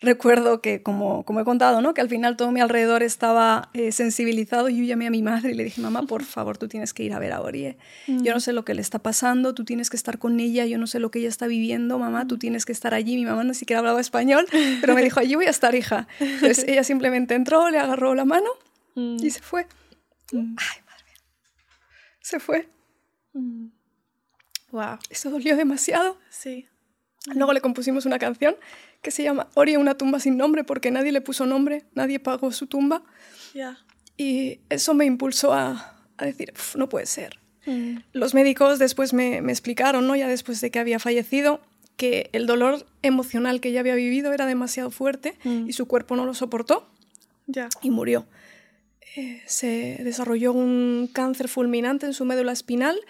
recuerdo 0.00 0.60
que, 0.60 0.82
como, 0.82 1.24
como 1.24 1.40
he 1.40 1.44
contado, 1.44 1.80
¿no? 1.80 1.92
que 1.94 2.00
al 2.00 2.08
final 2.08 2.36
todo 2.36 2.52
mi 2.52 2.60
alrededor 2.60 3.02
estaba 3.02 3.70
eh, 3.74 3.92
sensibilizado. 3.92 4.68
Yo 4.68 4.84
llamé 4.84 5.06
a 5.06 5.10
mi 5.10 5.22
madre 5.22 5.52
y 5.52 5.54
le 5.54 5.64
dije, 5.64 5.80
mamá, 5.80 6.02
por 6.02 6.24
favor, 6.24 6.56
tú 6.58 6.68
tienes 6.68 6.94
que 6.94 7.02
ir 7.02 7.12
a 7.12 7.18
ver 7.18 7.32
a 7.32 7.40
Orie. 7.40 7.76
Yo 8.06 8.32
no 8.32 8.38
mm. 8.38 8.40
sé 8.40 8.52
lo 8.52 8.64
que 8.64 8.74
le 8.74 8.80
está 8.80 9.00
pasando, 9.00 9.54
tú 9.54 9.64
tienes 9.64 9.90
que 9.90 9.96
estar 9.96 10.18
con 10.18 10.38
ella, 10.40 10.66
yo 10.66 10.78
no 10.78 10.86
sé 10.86 11.00
lo 11.00 11.10
que 11.10 11.18
ella 11.18 11.28
está 11.28 11.46
viviendo, 11.46 11.98
mamá, 11.98 12.26
tú 12.26 12.38
tienes 12.38 12.64
que 12.64 12.72
estar 12.72 12.94
allí. 12.94 13.16
Mi 13.16 13.24
mamá 13.24 13.44
no 13.44 13.54
siquiera 13.54 13.80
hablaba 13.80 14.00
español, 14.00 14.46
pero 14.80 14.94
me 14.94 15.02
dijo, 15.02 15.20
allí 15.20 15.34
voy 15.34 15.46
a 15.46 15.50
estar, 15.50 15.74
hija. 15.74 16.06
Entonces 16.20 16.64
ella 16.68 16.84
simplemente 16.84 17.34
entró, 17.34 17.68
le 17.70 17.78
agarró 17.78 18.14
la 18.14 18.24
mano 18.24 18.50
mm. 18.94 19.16
y 19.20 19.30
se 19.30 19.40
fue. 19.40 19.66
Mm. 20.32 20.54
Ay, 20.58 20.82
madre 20.86 21.04
mía. 21.04 21.16
Se 22.20 22.38
fue. 22.38 22.68
Wow. 24.70 24.98
Eso 25.10 25.30
dolió 25.30 25.56
demasiado. 25.56 26.18
Sí. 26.30 26.66
Luego 27.34 27.52
le 27.52 27.60
compusimos 27.60 28.06
una 28.06 28.18
canción 28.18 28.56
que 29.02 29.10
se 29.10 29.22
llama 29.22 29.48
Ori 29.54 29.76
una 29.76 29.96
tumba 29.96 30.20
sin 30.20 30.36
nombre 30.36 30.64
porque 30.64 30.90
nadie 30.90 31.12
le 31.12 31.20
puso 31.20 31.46
nombre, 31.46 31.84
nadie 31.94 32.18
pagó 32.18 32.52
su 32.52 32.66
tumba. 32.66 33.02
Y 34.16 34.60
eso 34.68 34.94
me 34.94 35.04
impulsó 35.04 35.52
a, 35.52 35.96
a 36.16 36.24
decir, 36.24 36.52
no 36.76 36.88
puede 36.88 37.06
ser. 37.06 37.38
Mm. 37.66 37.98
Los 38.12 38.34
médicos 38.34 38.78
después 38.78 39.12
me, 39.12 39.42
me, 39.42 39.52
explicaron, 39.52 40.06
¿no? 40.06 40.16
ya 40.16 40.28
después 40.28 40.60
de 40.60 40.70
que 40.70 40.78
había 40.78 40.98
fallecido, 40.98 41.60
que 41.96 42.30
el 42.32 42.46
dolor 42.46 42.86
emocional 43.02 43.60
que 43.60 43.68
ella 43.70 43.80
había 43.80 43.94
vivido 43.94 44.32
era 44.32 44.46
demasiado 44.46 44.90
fuerte 44.90 45.34
mm. 45.44 45.68
y 45.68 45.72
su 45.72 45.86
cuerpo 45.86 46.16
no 46.16 46.24
lo 46.24 46.34
soportó 46.34 46.88
ya 47.46 47.68
y 47.82 47.90
murió. 47.90 48.26
Eh, 49.16 49.42
se 49.46 49.98
desarrolló 50.04 50.52
un 50.52 51.10
cáncer 51.12 51.48
fulminante 51.48 52.06
en 52.06 52.12
su 52.12 52.24
médula 52.24 52.52
espinal 52.52 53.00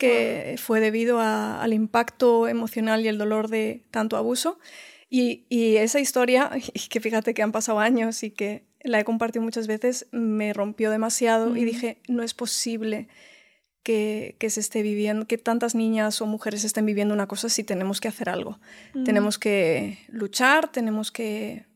que 0.00 0.56
fue 0.56 0.80
debido 0.80 1.20
al 1.20 1.74
impacto 1.74 2.48
emocional 2.48 3.04
y 3.04 3.08
el 3.08 3.18
dolor 3.18 3.48
de 3.48 3.84
tanto 3.90 4.16
abuso. 4.16 4.58
Y, 5.10 5.44
esa 5.76 6.00
historia, 6.00 6.50
que 6.88 7.00
fíjate 7.00 7.34
que 7.34 7.42
han 7.42 7.52
pasado 7.52 7.80
años 7.80 8.22
y 8.22 8.30
que 8.30 8.64
la 8.82 8.98
he 8.98 9.04
compartido 9.04 9.44
muchas 9.44 9.66
veces, 9.66 10.06
me 10.10 10.54
rompió 10.54 10.90
demasiado 10.90 11.54
y 11.54 11.66
dije, 11.66 12.00
no 12.08 12.22
es 12.22 12.32
posible 12.32 13.08
que, 13.82 14.36
se 14.48 14.60
esté 14.60 14.80
viviendo, 14.80 15.26
que 15.26 15.36
tantas 15.36 15.74
niñas 15.74 16.22
o 16.22 16.26
mujeres 16.26 16.64
estén 16.64 16.86
viviendo 16.86 17.12
una 17.12 17.28
cosa 17.28 17.50
si 17.50 17.62
tenemos 17.62 18.00
que 18.00 18.08
hacer 18.08 18.30
algo. 18.30 18.58
Tenemos 19.04 19.38
que 19.38 19.98
luchar, 20.08 20.72
tenemos 20.72 21.12
que 21.12 21.66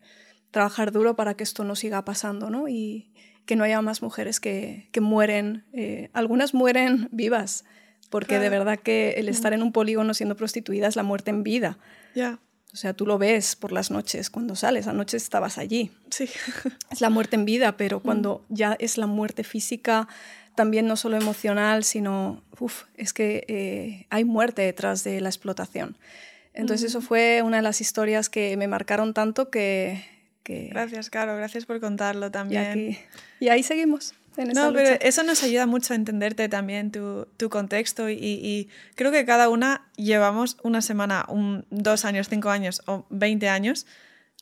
trabajar 0.51 0.93
duro 0.93 1.15
para 1.15 1.35
que 1.35 1.45
esto 1.45 1.63
no 1.63 1.77
siga 1.77 2.07
pasando, 2.07 2.49
¿no? 2.49 2.69
Y 2.69 3.13
que 3.45 3.55
no 3.55 3.65
haya 3.65 3.83
más 3.83 4.01
mujeres 4.01 4.41
que, 4.41 4.89
mueren. 4.99 5.67
Eh, 5.75 6.09
algunas 6.15 6.55
mueren 6.55 7.11
vivas, 7.13 7.67
porque 8.11 8.39
de 8.39 8.49
verdad 8.49 8.79
que 8.79 9.15
el 9.17 9.29
estar 9.29 9.53
en 9.53 9.63
un 9.63 9.73
polígono 9.73 10.15
siendo 10.15 10.37
prostituida 10.37 10.87
es 10.87 10.97
la 10.97 11.03
muerte 11.03 11.31
en 11.31 11.43
vida. 11.43 11.79
Ya. 12.15 12.39
O 12.73 12.77
sea, 12.77 12.93
tú 12.93 13.07
lo 13.07 13.19
ves 13.19 13.55
por 13.55 13.71
las 13.71 13.91
noches 13.91 14.31
cuando 14.31 14.57
sales, 14.57 14.89
anoche 14.89 15.17
estabas 15.17 15.59
allí. 15.59 15.93
Sí. 16.11 16.29
Es 16.91 17.01
la 17.01 17.11
muerte 17.11 17.37
en 17.37 17.45
vida, 17.45 17.77
pero 17.77 18.01
cuando 18.01 18.45
ya 18.49 18.77
es 18.79 18.99
la 18.99 19.07
muerte 19.07 19.45
física, 19.45 20.09
también 20.55 20.87
no 20.87 20.97
solo 20.97 21.17
emocional, 21.17 21.85
sino, 21.85 22.43
uf, 22.59 22.85
es 22.97 23.13
que 23.13 23.45
eh, 23.49 24.07
hay 24.11 24.25
muerte 24.25 24.63
detrás 24.63 25.05
de 25.05 25.21
la 25.21 25.29
explotación. 25.29 25.97
Entonces 26.53 26.91
eso 26.91 27.01
fue 27.01 27.43
una 27.43 27.57
de 27.57 27.63
las 27.63 27.81
historias 27.81 28.29
que 28.29 28.57
me 28.57 28.69
marcaron 28.69 29.15
tanto 29.15 29.51
que... 29.51 30.05
que 30.45 30.69
gracias, 30.69 31.11
Caro, 31.11 31.37
gracias 31.37 31.67
por 31.67 31.81
contarlo 31.81 32.31
también. 32.31 32.97
y 33.41 33.49
ahí 33.49 33.63
seguimos 33.63 34.15
no, 34.37 34.73
pero 34.73 34.99
eso 35.01 35.23
nos 35.23 35.43
ayuda 35.43 35.67
mucho 35.67 35.93
a 35.93 35.97
entenderte 35.97 36.49
también 36.49 36.91
tu, 36.91 37.27
tu 37.37 37.49
contexto 37.49 38.09
y, 38.09 38.19
y, 38.21 38.69
creo 38.95 39.13
que 39.13 39.25
cada 39.25 39.49
una 39.49 39.89
llevamos 39.97 40.57
una 40.63 40.83
semana, 40.83 41.25
un, 41.29 41.67
dos 41.71 42.05
años, 42.05 42.29
cinco 42.29 42.51
años 42.51 42.83
o 42.87 43.07
veinte 43.11 43.49
años 43.49 43.87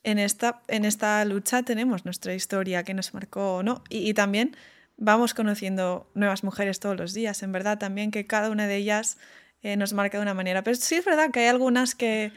en 0.04 0.18
esta, 0.18 0.62
en 0.68 0.84
esta 0.84 1.24
lucha 1.24 1.62
tenemos 1.62 2.04
nuestra 2.04 2.34
historia 2.34 2.82
que 2.82 2.94
nos 2.94 3.14
marcó 3.14 3.56
o 3.56 3.62
no. 3.62 3.84
Y, 3.88 4.08
y, 4.08 4.14
también 4.14 4.56
vamos 4.96 5.34
conociendo 5.34 6.10
nuevas 6.14 6.44
mujeres 6.44 6.80
todos 6.80 6.96
los 6.96 7.12
días, 7.12 7.42
en 7.42 7.52
verdad 7.52 7.78
también 7.78 8.10
que 8.10 8.26
cada 8.26 8.50
una 8.50 8.66
de 8.66 8.76
ellas 8.76 9.18
eh, 9.62 9.76
nos 9.76 9.92
marca 9.92 10.18
de 10.18 10.22
una 10.22 10.34
manera, 10.34 10.62
pero 10.62 10.76
sí 10.76 10.96
es 10.96 11.04
verdad 11.04 11.30
que 11.30 11.40
hay 11.40 11.46
algunas 11.46 11.94
que 11.94 12.32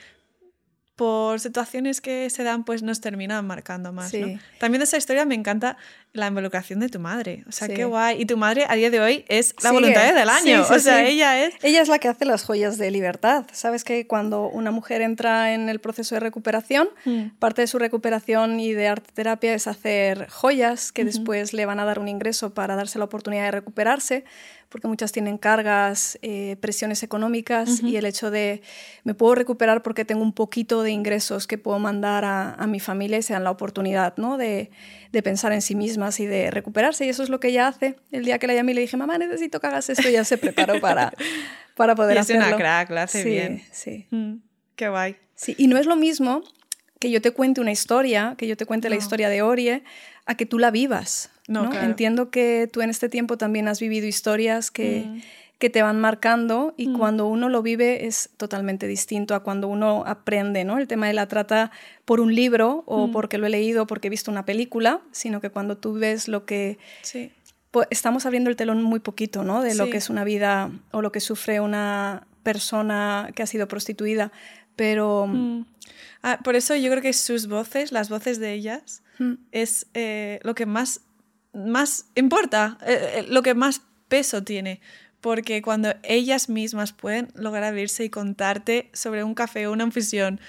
por 0.95 1.39
situaciones 1.39 1.99
que 1.99 2.29
se 2.29 2.43
dan, 2.43 2.63
pues 2.63 2.81
nos 2.81 3.01
terminan 3.01 3.45
marcando 3.45 3.91
más. 3.91 4.11
También 4.59 4.79
de 4.79 4.83
esa 4.85 4.97
historia 4.97 5.25
me 5.25 5.35
encanta 5.35 5.77
la 6.15 6.27
involucración 6.27 6.79
de 6.79 6.89
tu 6.89 6.99
madre. 6.99 7.43
O 7.47 7.51
sea, 7.51 7.67
Sí. 7.67 7.73
qué 7.75 7.85
guay. 7.85 8.21
Y 8.21 8.25
tu 8.25 8.37
madre 8.37 8.65
a 8.67 8.75
día 8.75 8.89
de 8.89 8.99
hoy 8.99 9.25
es 9.27 9.53
la 9.61 9.69
Sigue. 9.69 9.73
voluntaria 9.73 10.13
del 10.13 10.29
año. 10.29 10.63
Sí, 10.63 10.69
sí, 10.69 10.73
o 10.75 10.79
sea, 10.79 11.03
ella 11.05 11.45
es... 11.45 11.53
Ella 11.61 11.81
es 11.81 11.87
la 11.87 11.99
que 11.99 12.07
hace 12.07 12.25
las 12.25 12.43
joyas 12.43 12.77
de 12.77 12.89
libertad. 12.91 13.45
Sabes 13.51 13.83
que 13.83 14.07
cuando 14.07 14.47
una 14.47 14.71
mujer 14.71 15.01
entra 15.01 15.53
en 15.53 15.69
el 15.69 15.79
proceso 15.79 16.15
de 16.15 16.19
recuperación, 16.21 16.89
Mm. 17.05 17.29
parte 17.39 17.61
de 17.61 17.67
su 17.67 17.77
recuperación 17.79 18.59
y 18.59 18.73
de 18.73 18.87
arte 18.87 19.11
terapia 19.13 19.53
es 19.53 19.67
hacer 19.67 20.27
joyas 20.29 20.91
que 20.91 21.05
después 21.05 21.53
le 21.53 21.65
van 21.65 21.79
a 21.79 21.85
dar 21.85 21.99
un 21.99 22.07
ingreso 22.07 22.53
para 22.53 22.75
darse 22.75 22.97
la 22.99 23.05
oportunidad 23.05 23.43
de 23.45 23.51
recuperarse, 23.51 24.23
porque 24.69 24.87
muchas 24.87 25.11
tienen 25.11 25.37
cargas, 25.37 26.17
eh, 26.21 26.57
presiones 26.59 27.03
económicas 27.03 27.81
y 27.83 27.97
el 27.97 28.05
hecho 28.05 28.31
de 28.31 28.61
me 29.03 29.13
puedo 29.13 29.35
recuperar 29.35 29.83
porque 29.83 30.03
tengo 30.05 30.21
un 30.23 30.33
poquito 30.33 30.81
de 30.83 30.91
ingresos 30.91 31.47
que 31.47 31.57
puedo 31.57 31.79
mandar 31.79 32.25
a, 32.25 32.53
a 32.55 32.67
mi 32.67 32.79
familia 32.79 33.17
y 33.17 33.21
se 33.21 33.33
dan 33.33 33.43
la 33.43 33.51
oportunidad 33.51 34.15
¿no? 34.17 34.37
de, 34.37 34.71
de 35.11 35.23
pensar 35.23 35.53
en 35.53 35.61
sí 35.61 35.75
mismas 36.05 36.19
y 36.19 36.25
de 36.25 36.51
recuperarse. 36.51 37.05
Y 37.05 37.09
eso 37.09 37.23
es 37.23 37.29
lo 37.29 37.39
que 37.39 37.49
ella 37.49 37.67
hace. 37.67 37.95
El 38.11 38.25
día 38.25 38.37
que 38.39 38.47
la 38.47 38.53
llamé 38.53 38.71
y 38.73 38.75
le 38.75 38.81
dije, 38.81 38.97
mamá, 38.97 39.17
necesito 39.17 39.59
que 39.59 39.67
hagas 39.67 39.89
esto, 39.89 40.09
ya 40.09 40.23
se 40.23 40.37
preparó 40.37 40.79
para, 40.79 41.13
para 41.75 41.95
poder 41.95 42.15
Y 42.15 42.19
es 42.19 42.21
hacerlo. 42.25 42.47
una 42.47 42.57
crack, 42.57 42.89
lo 42.91 42.99
hace 42.99 43.23
sí, 43.23 43.29
bien. 43.29 43.63
Sí, 43.71 44.07
Mm, 44.11 44.35
qué 44.75 44.89
guay. 44.89 45.15
sí. 45.35 45.55
Y 45.57 45.67
no 45.67 45.77
es 45.77 45.85
lo 45.85 45.95
mismo 45.95 46.43
que 46.99 47.09
yo 47.11 47.21
te 47.21 47.31
cuente 47.31 47.61
una 47.61 47.71
historia, 47.71 48.35
que 48.37 48.47
yo 48.47 48.55
te 48.55 48.65
cuente 48.65 48.89
la 48.89 48.95
historia 48.95 49.29
de 49.29 49.41
Orie, 49.41 49.83
a 50.25 50.35
que 50.35 50.45
tú 50.45 50.59
la 50.59 50.71
vivas. 50.71 51.29
No, 51.47 51.63
¿no? 51.63 51.69
claro. 51.69 51.85
Entiendo 51.85 52.31
que 52.31 52.67
tú 52.71 52.81
en 52.81 52.89
este 52.89 53.09
tiempo 53.09 53.37
también 53.37 53.67
has 53.67 53.79
vivido 53.79 54.07
historias 54.07 54.71
que, 54.71 55.03
Mm. 55.07 55.21
Que 55.59 55.69
te 55.69 55.81
van 55.81 55.99
marcando 56.01 56.73
y 56.77 56.87
Mm. 56.89 56.97
cuando 56.97 57.27
uno 57.27 57.47
lo 57.49 57.61
vive 57.61 58.05
es 58.07 58.29
totalmente 58.37 58.87
distinto 58.87 59.35
a 59.35 59.41
cuando 59.41 59.67
uno 59.69 60.03
aprende, 60.05 60.65
¿no? 60.65 60.77
El 60.77 60.87
tema 60.87 61.07
de 61.07 61.13
la 61.13 61.27
trata 61.27 61.71
por 62.03 62.19
un 62.19 62.35
libro 62.35 62.83
o 62.87 63.07
Mm. 63.07 63.11
porque 63.11 63.37
lo 63.37 63.47
he 63.47 63.49
leído 63.49 63.83
o 63.83 63.87
porque 63.87 64.07
he 64.07 64.09
visto 64.09 64.29
una 64.31 64.45
película, 64.45 65.01
sino 65.11 65.39
que 65.39 65.49
cuando 65.49 65.77
tú 65.77 65.93
ves 65.93 66.27
lo 66.27 66.45
que 66.45 66.77
Sí. 67.03 67.31
pues, 67.71 67.87
estamos 67.89 68.25
abriendo 68.25 68.49
el 68.49 68.55
telón 68.57 68.83
muy 68.83 68.99
poquito, 68.99 69.43
¿no? 69.43 69.61
De 69.61 69.75
lo 69.75 69.89
que 69.89 69.97
es 69.97 70.09
una 70.09 70.23
vida 70.23 70.71
o 70.91 71.01
lo 71.01 71.11
que 71.11 71.19
sufre 71.21 71.59
una 71.59 72.27
persona 72.43 73.29
que 73.35 73.41
ha 73.43 73.47
sido 73.47 73.67
prostituida, 73.67 74.31
pero 74.75 75.27
Mm. 75.27 75.65
Ah, 76.27 76.39
por 76.43 76.55
eso 76.55 76.75
yo 76.75 76.89
creo 76.89 77.03
que 77.03 77.13
sus 77.13 77.47
voces, 77.47 77.91
las 77.91 78.09
voces 78.09 78.39
de 78.39 78.51
ellas, 78.53 79.03
es 79.51 79.85
eh, 79.93 80.39
lo 80.43 80.55
que 80.55 80.65
más, 80.65 81.01
más 81.53 82.07
importa, 82.15 82.77
eh, 82.85 83.19
eh, 83.19 83.25
lo 83.29 83.41
que 83.43 83.53
más 83.53 83.81
peso 84.07 84.43
tiene. 84.43 84.81
Porque 85.25 85.63
cuando 85.63 85.91
ellas 86.03 86.49
mismas 86.49 86.93
pueden 86.93 87.29
lograr 87.33 87.63
abrirse 87.63 88.03
y 88.03 88.11
contarte 88.11 88.91
sobre 88.93 89.23
un 89.23 89.33
café 89.33 89.65
o 89.65 89.71
una 89.71 89.83
infusión, 89.85 90.39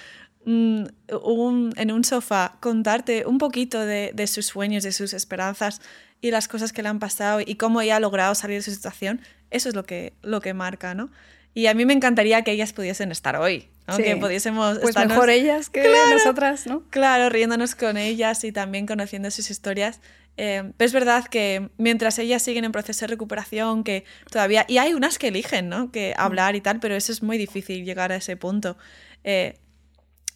mm, 0.45 0.85
un- 1.25 1.73
en 1.79 1.91
un 1.93 2.05
sofá, 2.05 2.59
contarte 2.61 3.25
un 3.25 3.39
poquito 3.39 3.81
de, 3.81 4.11
de 4.15 4.27
sus 4.27 4.45
sueños, 4.45 4.83
de 4.85 4.93
sus 4.93 5.15
esperanzas 5.15 5.81
y 6.21 6.31
las 6.31 6.47
cosas 6.47 6.75
que 6.75 6.83
le 6.83 6.91
han 6.91 6.99
pasado 6.99 7.41
y 7.41 7.55
cómo 7.55 7.81
ella 7.81 7.97
ha 7.97 8.01
logrado 8.01 8.35
salir 8.35 8.59
de 8.59 8.62
su 8.65 8.71
situación, 8.71 9.23
eso 9.51 9.71
es 9.71 9.75
lo 9.75 9.85
que, 9.87 10.12
lo 10.21 10.43
que 10.43 10.53
marca, 10.53 10.95
¿no? 10.95 11.09
Y 11.55 11.69
a 11.69 11.73
mí 11.75 11.87
me 11.87 11.95
encantaría 11.95 12.43
que 12.43 12.53
ellas 12.53 12.75
pudiesen 12.75 13.11
estar 13.12 13.37
hoy, 13.37 13.69
¿no? 13.89 13.97
Sí. 13.97 14.03
que 14.03 14.15
pudiésemos 14.19 14.79
pues 14.79 14.95
estarnos- 14.95 15.09
mejor 15.15 15.31
ellas 15.31 15.71
que 15.71 15.81
Claro. 15.81 16.11
nosotras, 16.19 16.67
¿no? 16.67 16.83
Claro, 16.91 17.31
riéndonos 17.31 17.75
con 17.75 17.97
ellas 17.97 18.45
y 18.45 18.53
también 18.53 18.85
conociendo 18.87 19.31
sus 19.31 19.51
historias. 19.51 20.01
Eh, 20.38 20.72
pero 20.77 20.87
es 20.87 20.92
verdad 20.92 21.25
que 21.25 21.70
mientras 21.79 22.18
ellas 22.18 22.42
siguen 22.42 22.64
en 22.64 22.72
proceso 22.72 23.01
de 23.07 23.09
recuperación, 23.09 23.85
que 23.85 24.05
todavía... 24.31 24.64
Y 24.68 24.79
hay 24.79 24.92
unas 24.94 25.18
que 25.18 25.29
eligen, 25.29 25.68
¿no? 25.68 25.90
Que 25.90 26.14
hablar 26.16 26.57
y 26.57 26.61
tal, 26.61 26.79
pero 26.81 26.94
eso 26.94 27.11
es 27.12 27.22
muy 27.22 27.38
difícil 27.38 27.85
llegar 27.85 28.12
a 28.12 28.16
ese 28.16 28.37
punto. 28.37 28.77
Eh, 29.25 29.59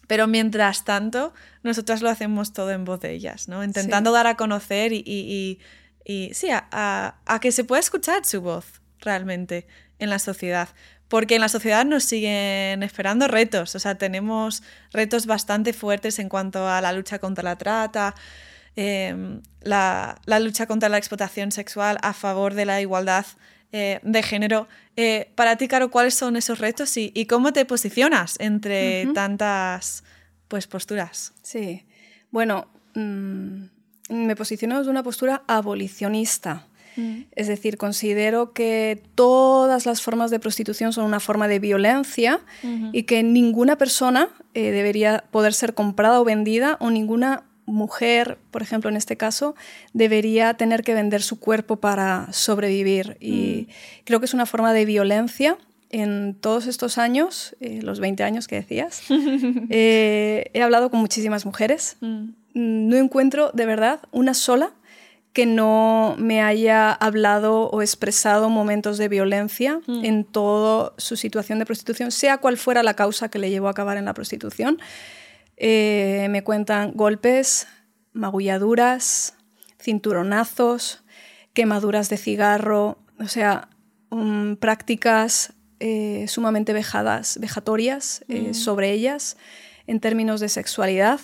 pero 0.07 0.27
mientras 0.27 0.83
tanto, 0.83 1.33
nosotras 1.63 2.01
lo 2.01 2.09
hacemos 2.09 2.51
todo 2.51 2.71
en 2.71 2.83
voz 2.83 2.99
de 2.99 3.11
ellas, 3.11 3.47
¿no? 3.47 3.63
Intentando 3.63 4.11
dar 4.11 4.27
a 4.27 4.35
conocer 4.35 4.91
y, 4.91 5.03
y- 5.05 5.59
y- 6.05 6.29
y, 6.29 6.33
sí, 6.33 6.49
a, 6.49 6.67
a- 6.71 7.15
a 7.25 7.39
que 7.39 7.51
se 7.51 7.63
pueda 7.63 7.79
escuchar 7.79 8.25
su 8.25 8.41
voz 8.41 8.81
realmente 8.99 9.67
en 9.99 10.09
la 10.09 10.17
sociedad. 10.19 10.69
Porque 11.07 11.35
en 11.35 11.41
la 11.41 11.49
sociedad 11.49 11.85
nos 11.85 12.05
siguen 12.05 12.83
esperando 12.83 13.27
retos, 13.27 13.75
o 13.75 13.79
sea, 13.79 13.95
tenemos 13.95 14.63
retos 14.91 15.25
bastante 15.27 15.73
fuertes 15.73 16.19
en 16.19 16.27
cuanto 16.29 16.67
a 16.67 16.81
la 16.81 16.91
lucha 16.93 17.19
contra 17.19 17.43
la 17.43 17.57
trata, 17.57 18.15
eh, 18.75 19.39
la, 19.61 20.19
la 20.25 20.39
lucha 20.39 20.67
contra 20.67 20.89
la 20.89 20.97
explotación 20.97 21.51
sexual, 21.51 21.97
a 22.01 22.13
favor 22.13 22.53
de 22.53 22.65
la 22.65 22.81
igualdad 22.81 23.25
eh, 23.73 23.99
de 24.03 24.23
género. 24.23 24.67
Eh, 24.97 25.31
para 25.35 25.55
ti, 25.55 25.67
Caro, 25.69 25.91
¿cuáles 25.91 26.13
son 26.13 26.35
esos 26.35 26.59
retos 26.59 26.97
y, 26.97 27.11
y 27.15 27.25
cómo 27.25 27.53
te 27.53 27.63
posicionas 27.65 28.35
entre 28.39 29.07
tantas 29.13 30.03
pues, 30.49 30.67
posturas? 30.67 31.33
Sí. 31.41 31.85
Bueno, 32.31 32.67
mm, 32.95 33.63
me 34.09 34.35
posiciono 34.35 34.79
desde 34.79 34.91
una 34.91 35.03
postura 35.03 35.43
abolicionista. 35.47 36.67
Es 37.31 37.47
decir, 37.47 37.77
considero 37.77 38.51
que 38.51 39.01
todas 39.15 39.85
las 39.85 40.01
formas 40.01 40.29
de 40.29 40.39
prostitución 40.39 40.91
son 40.91 41.05
una 41.05 41.21
forma 41.21 41.47
de 41.47 41.57
violencia 41.59 42.41
y 42.91 43.03
que 43.03 43.23
ninguna 43.23 43.77
persona 43.77 44.27
eh, 44.53 44.71
debería 44.71 45.23
poder 45.31 45.53
ser 45.53 45.73
comprada 45.73 46.19
o 46.19 46.25
vendida 46.25 46.75
o 46.81 46.91
ninguna 46.91 47.45
mujer, 47.71 48.37
por 48.51 48.61
ejemplo, 48.61 48.89
en 48.89 48.97
este 48.97 49.17
caso, 49.17 49.55
debería 49.93 50.53
tener 50.53 50.83
que 50.83 50.93
vender 50.93 51.21
su 51.21 51.39
cuerpo 51.39 51.77
para 51.77 52.27
sobrevivir. 52.31 53.17
Y 53.19 53.67
creo 54.03 54.19
que 54.19 54.25
es 54.25 54.33
una 54.33 54.45
forma 54.45 54.73
de 54.73 54.85
violencia. 54.85 55.57
En 55.89 56.35
todos 56.39 56.67
estos 56.67 56.97
años, 56.97 57.55
eh, 57.59 57.81
los 57.81 57.99
20 57.99 58.23
años 58.23 58.47
que 58.47 58.55
decías, 58.55 59.01
eh, 59.69 60.49
he 60.53 60.61
hablado 60.61 60.89
con 60.89 60.99
muchísimas 60.99 61.45
mujeres. 61.45 61.97
Mm. 61.99 62.29
No 62.53 62.95
encuentro 62.97 63.51
de 63.53 63.65
verdad 63.65 63.99
una 64.11 64.33
sola 64.33 64.71
que 65.33 65.45
no 65.45 66.15
me 66.17 66.41
haya 66.41 66.91
hablado 66.91 67.69
o 67.69 67.81
expresado 67.81 68.49
momentos 68.49 68.97
de 68.97 69.07
violencia 69.07 69.79
Mm. 69.87 70.05
en 70.05 70.23
toda 70.25 70.93
su 70.97 71.15
situación 71.15 71.59
de 71.59 71.65
prostitución, 71.65 72.11
sea 72.11 72.37
cual 72.37 72.57
fuera 72.57 72.83
la 72.83 72.95
causa 72.95 73.29
que 73.29 73.39
le 73.39 73.49
llevó 73.49 73.67
a 73.67 73.71
acabar 73.71 73.97
en 73.97 74.05
la 74.05 74.13
prostitución. 74.13 74.79
Eh, 75.63 76.25
me 76.31 76.43
cuentan 76.43 76.93
golpes, 76.95 77.67
magulladuras, 78.13 79.35
cinturonazos, 79.79 81.03
quemaduras 81.53 82.09
de 82.09 82.17
cigarro, 82.17 82.97
o 83.19 83.27
sea, 83.27 83.69
mm, 84.09 84.55
prácticas 84.55 85.53
eh, 85.79 86.25
sumamente 86.27 86.73
vejadas, 86.73 87.37
vejatorias 87.39 88.25
eh, 88.27 88.55
sobre 88.55 88.91
ellas 88.91 89.37
en 89.85 89.99
términos 89.99 90.39
de 90.39 90.49
sexualidad. 90.49 91.19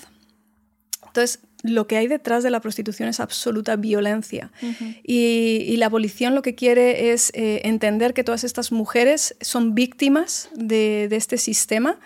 Entonces, 1.07 1.39
lo 1.63 1.87
que 1.87 1.97
hay 1.97 2.07
detrás 2.07 2.43
de 2.43 2.51
la 2.51 2.59
prostitución 2.59 3.09
es 3.09 3.19
absoluta 3.19 3.75
violencia. 3.75 4.51
y, 5.03 5.63
y 5.67 5.77
la 5.77 5.87
abolición 5.87 6.35
lo 6.35 6.41
que 6.41 6.55
quiere 6.55 7.11
es 7.11 7.31
eh, 7.33 7.61
entender 7.63 8.13
que 8.13 8.23
todas 8.23 8.43
estas 8.43 8.71
mujeres 8.71 9.35
son 9.41 9.73
víctimas 9.73 10.49
de, 10.55 11.07
de 11.09 11.15
este 11.15 11.37
sistema 11.37 11.99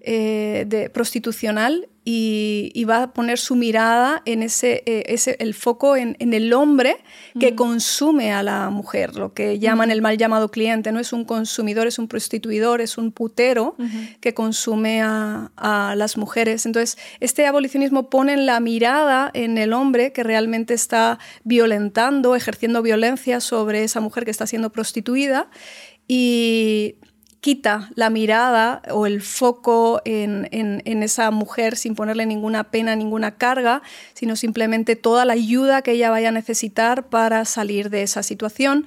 eh, 0.00 0.64
de, 0.66 0.90
prostitucional 0.90 1.88
y, 2.08 2.70
y 2.72 2.84
va 2.84 3.02
a 3.02 3.12
poner 3.12 3.36
su 3.36 3.56
mirada 3.56 4.22
en 4.26 4.44
ese, 4.44 4.84
eh, 4.86 5.02
ese 5.08 5.36
el 5.40 5.54
foco 5.54 5.96
en, 5.96 6.16
en 6.20 6.34
el 6.34 6.52
hombre 6.52 6.98
que 7.40 7.56
consume 7.56 8.32
a 8.32 8.44
la 8.44 8.70
mujer, 8.70 9.16
lo 9.16 9.34
que 9.34 9.58
llaman 9.58 9.90
el 9.90 10.00
mal 10.02 10.16
llamado 10.16 10.52
cliente. 10.52 10.92
No 10.92 11.00
es 11.00 11.12
un 11.12 11.24
consumidor, 11.24 11.88
es 11.88 11.98
un 11.98 12.06
prostituidor, 12.06 12.80
es 12.80 12.96
un 12.96 13.10
putero 13.10 13.74
que 14.20 14.34
consume 14.34 15.02
a, 15.02 15.50
a 15.56 15.96
las 15.96 16.16
mujeres. 16.16 16.64
Entonces, 16.64 16.96
este 17.18 17.44
abolicionismo 17.44 18.08
pone 18.08 18.36
la 18.36 18.60
mirada 18.60 19.28
en 19.34 19.58
el 19.58 19.72
hombre 19.72 20.12
que 20.12 20.22
realmente 20.22 20.74
está 20.74 21.18
violentando, 21.42 22.36
ejerciendo 22.36 22.82
violencia 22.82 23.40
sobre 23.40 23.82
esa 23.82 23.98
mujer 23.98 24.24
que 24.24 24.30
está 24.30 24.46
siendo 24.46 24.70
prostituida 24.70 25.50
y 26.06 26.94
quita 27.40 27.90
la 27.94 28.10
mirada 28.10 28.82
o 28.90 29.06
el 29.06 29.22
foco 29.22 30.00
en, 30.04 30.48
en, 30.50 30.82
en, 30.84 31.02
esa 31.02 31.30
mujer 31.30 31.76
sin 31.76 31.94
ponerle 31.94 32.26
ninguna 32.26 32.64
pena, 32.64 32.96
ninguna 32.96 33.36
carga, 33.36 33.82
sino 34.14 34.36
simplemente 34.36 34.96
toda 34.96 35.24
la 35.24 35.34
ayuda 35.34 35.82
que 35.82 35.92
ella 35.92 36.10
vaya 36.10 36.30
a 36.30 36.32
necesitar 36.32 37.08
para 37.08 37.44
salir 37.44 37.90
de 37.90 38.02
esa 38.02 38.22
situación. 38.22 38.86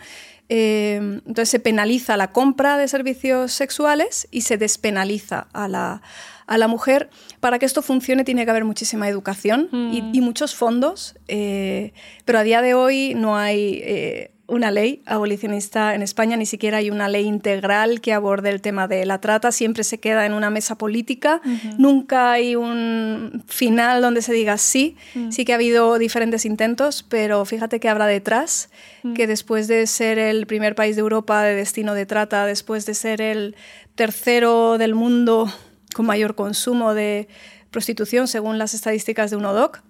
Eh, 0.49 0.95
entonces 0.97 1.49
se 1.49 1.59
penaliza 1.59 2.17
la 2.17 2.31
compra 2.31 2.77
de 2.77 2.88
servicios 2.88 3.53
sexuales 3.53 4.27
y 4.31 4.41
se 4.41 4.57
despenaliza 4.57 5.47
a 5.53 5.67
la, 5.67 6.01
a 6.47 6.57
la 6.57 6.67
mujer. 6.67 7.09
Para 7.39 7.59
que 7.59 7.65
esto 7.65 7.81
funcione 7.81 8.23
tiene 8.23 8.43
que 8.45 8.51
haber 8.51 8.65
muchísima 8.65 9.07
educación 9.07 9.69
mm. 9.71 9.93
y, 9.93 10.17
y, 10.17 10.21
muchos 10.21 10.55
fondos, 10.55 11.15
eh, 11.27 11.93
pero 12.25 12.39
a 12.39 12.43
día 12.43 12.62
de 12.62 12.73
hoy 12.73 13.13
no 13.15 13.38
hay 13.38 13.79
eh, 13.83 14.31
una 14.49 14.71
ley 14.71 15.01
abolicionista 15.05 15.95
en 15.95 16.01
España, 16.01 16.35
ni 16.38 16.45
siquiera 16.45 16.77
hay 16.77 16.89
una 16.89 17.07
ley 17.07 17.25
integral 17.25 18.01
que 18.01 18.13
aborde 18.13 18.49
el 18.49 18.62
tema 18.62 18.88
de 18.88 19.05
la 19.05 19.21
trata, 19.21 19.51
siempre 19.51 19.83
se 19.83 19.99
queda 19.99 20.25
en 20.25 20.33
una 20.33 20.49
mesa 20.49 20.77
política, 20.77 21.41
uh 21.45 21.47
-huh. 21.47 21.75
nunca 21.77 22.31
hay 22.31 22.55
un 22.55 23.43
final 23.47 24.01
donde 24.01 24.21
se 24.21 24.33
diga 24.33 24.57
sí, 24.57 24.95
uh 25.15 25.19
-huh. 25.19 25.31
sí 25.31 25.45
que 25.45 25.53
ha 25.53 25.55
habido 25.55 25.97
diferentes 25.97 26.45
intentos, 26.45 27.03
pero 27.07 27.45
fíjate 27.45 27.79
que 27.79 27.89
habrá 27.89 28.07
detrás, 28.07 28.69
uh 29.03 29.09
-huh. 29.09 29.13
que 29.15 29.27
después 29.27 29.67
de 29.67 29.88
ser 29.88 30.19
el 30.19 30.47
primer 30.47 30.75
país 30.75 30.95
de 30.95 31.01
Europa 31.01 31.43
de 31.43 31.55
destino 31.55 31.93
de 31.93 32.05
trata, 32.05 32.45
después 32.45 32.85
de 32.85 32.93
ser 32.93 33.21
el 33.21 33.55
tercero 33.95 34.77
del 34.77 34.95
mundo 34.95 35.51
con 35.93 36.05
mayor 36.05 36.35
consumo 36.35 36.93
de 36.93 37.27
prostitución 37.71 38.27
según 38.27 38.57
las 38.57 38.73
estadísticas 38.73 39.29
de 39.29 39.38
UNODOC, 39.38 39.81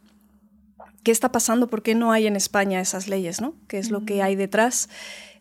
qué 1.04 1.12
está 1.12 1.32
pasando, 1.32 1.68
por 1.68 1.84
qué 1.84 1.96
no 1.96 2.12
hay 2.12 2.28
en 2.28 2.36
España 2.36 2.82
esas 2.82 3.08
leyes, 3.08 3.42
¿no? 3.42 3.56
¿Qué 3.68 3.78
es 3.78 3.92
lo 3.92 4.06
que 4.06 4.22
hay 4.22 4.36
detrás? 4.36 4.90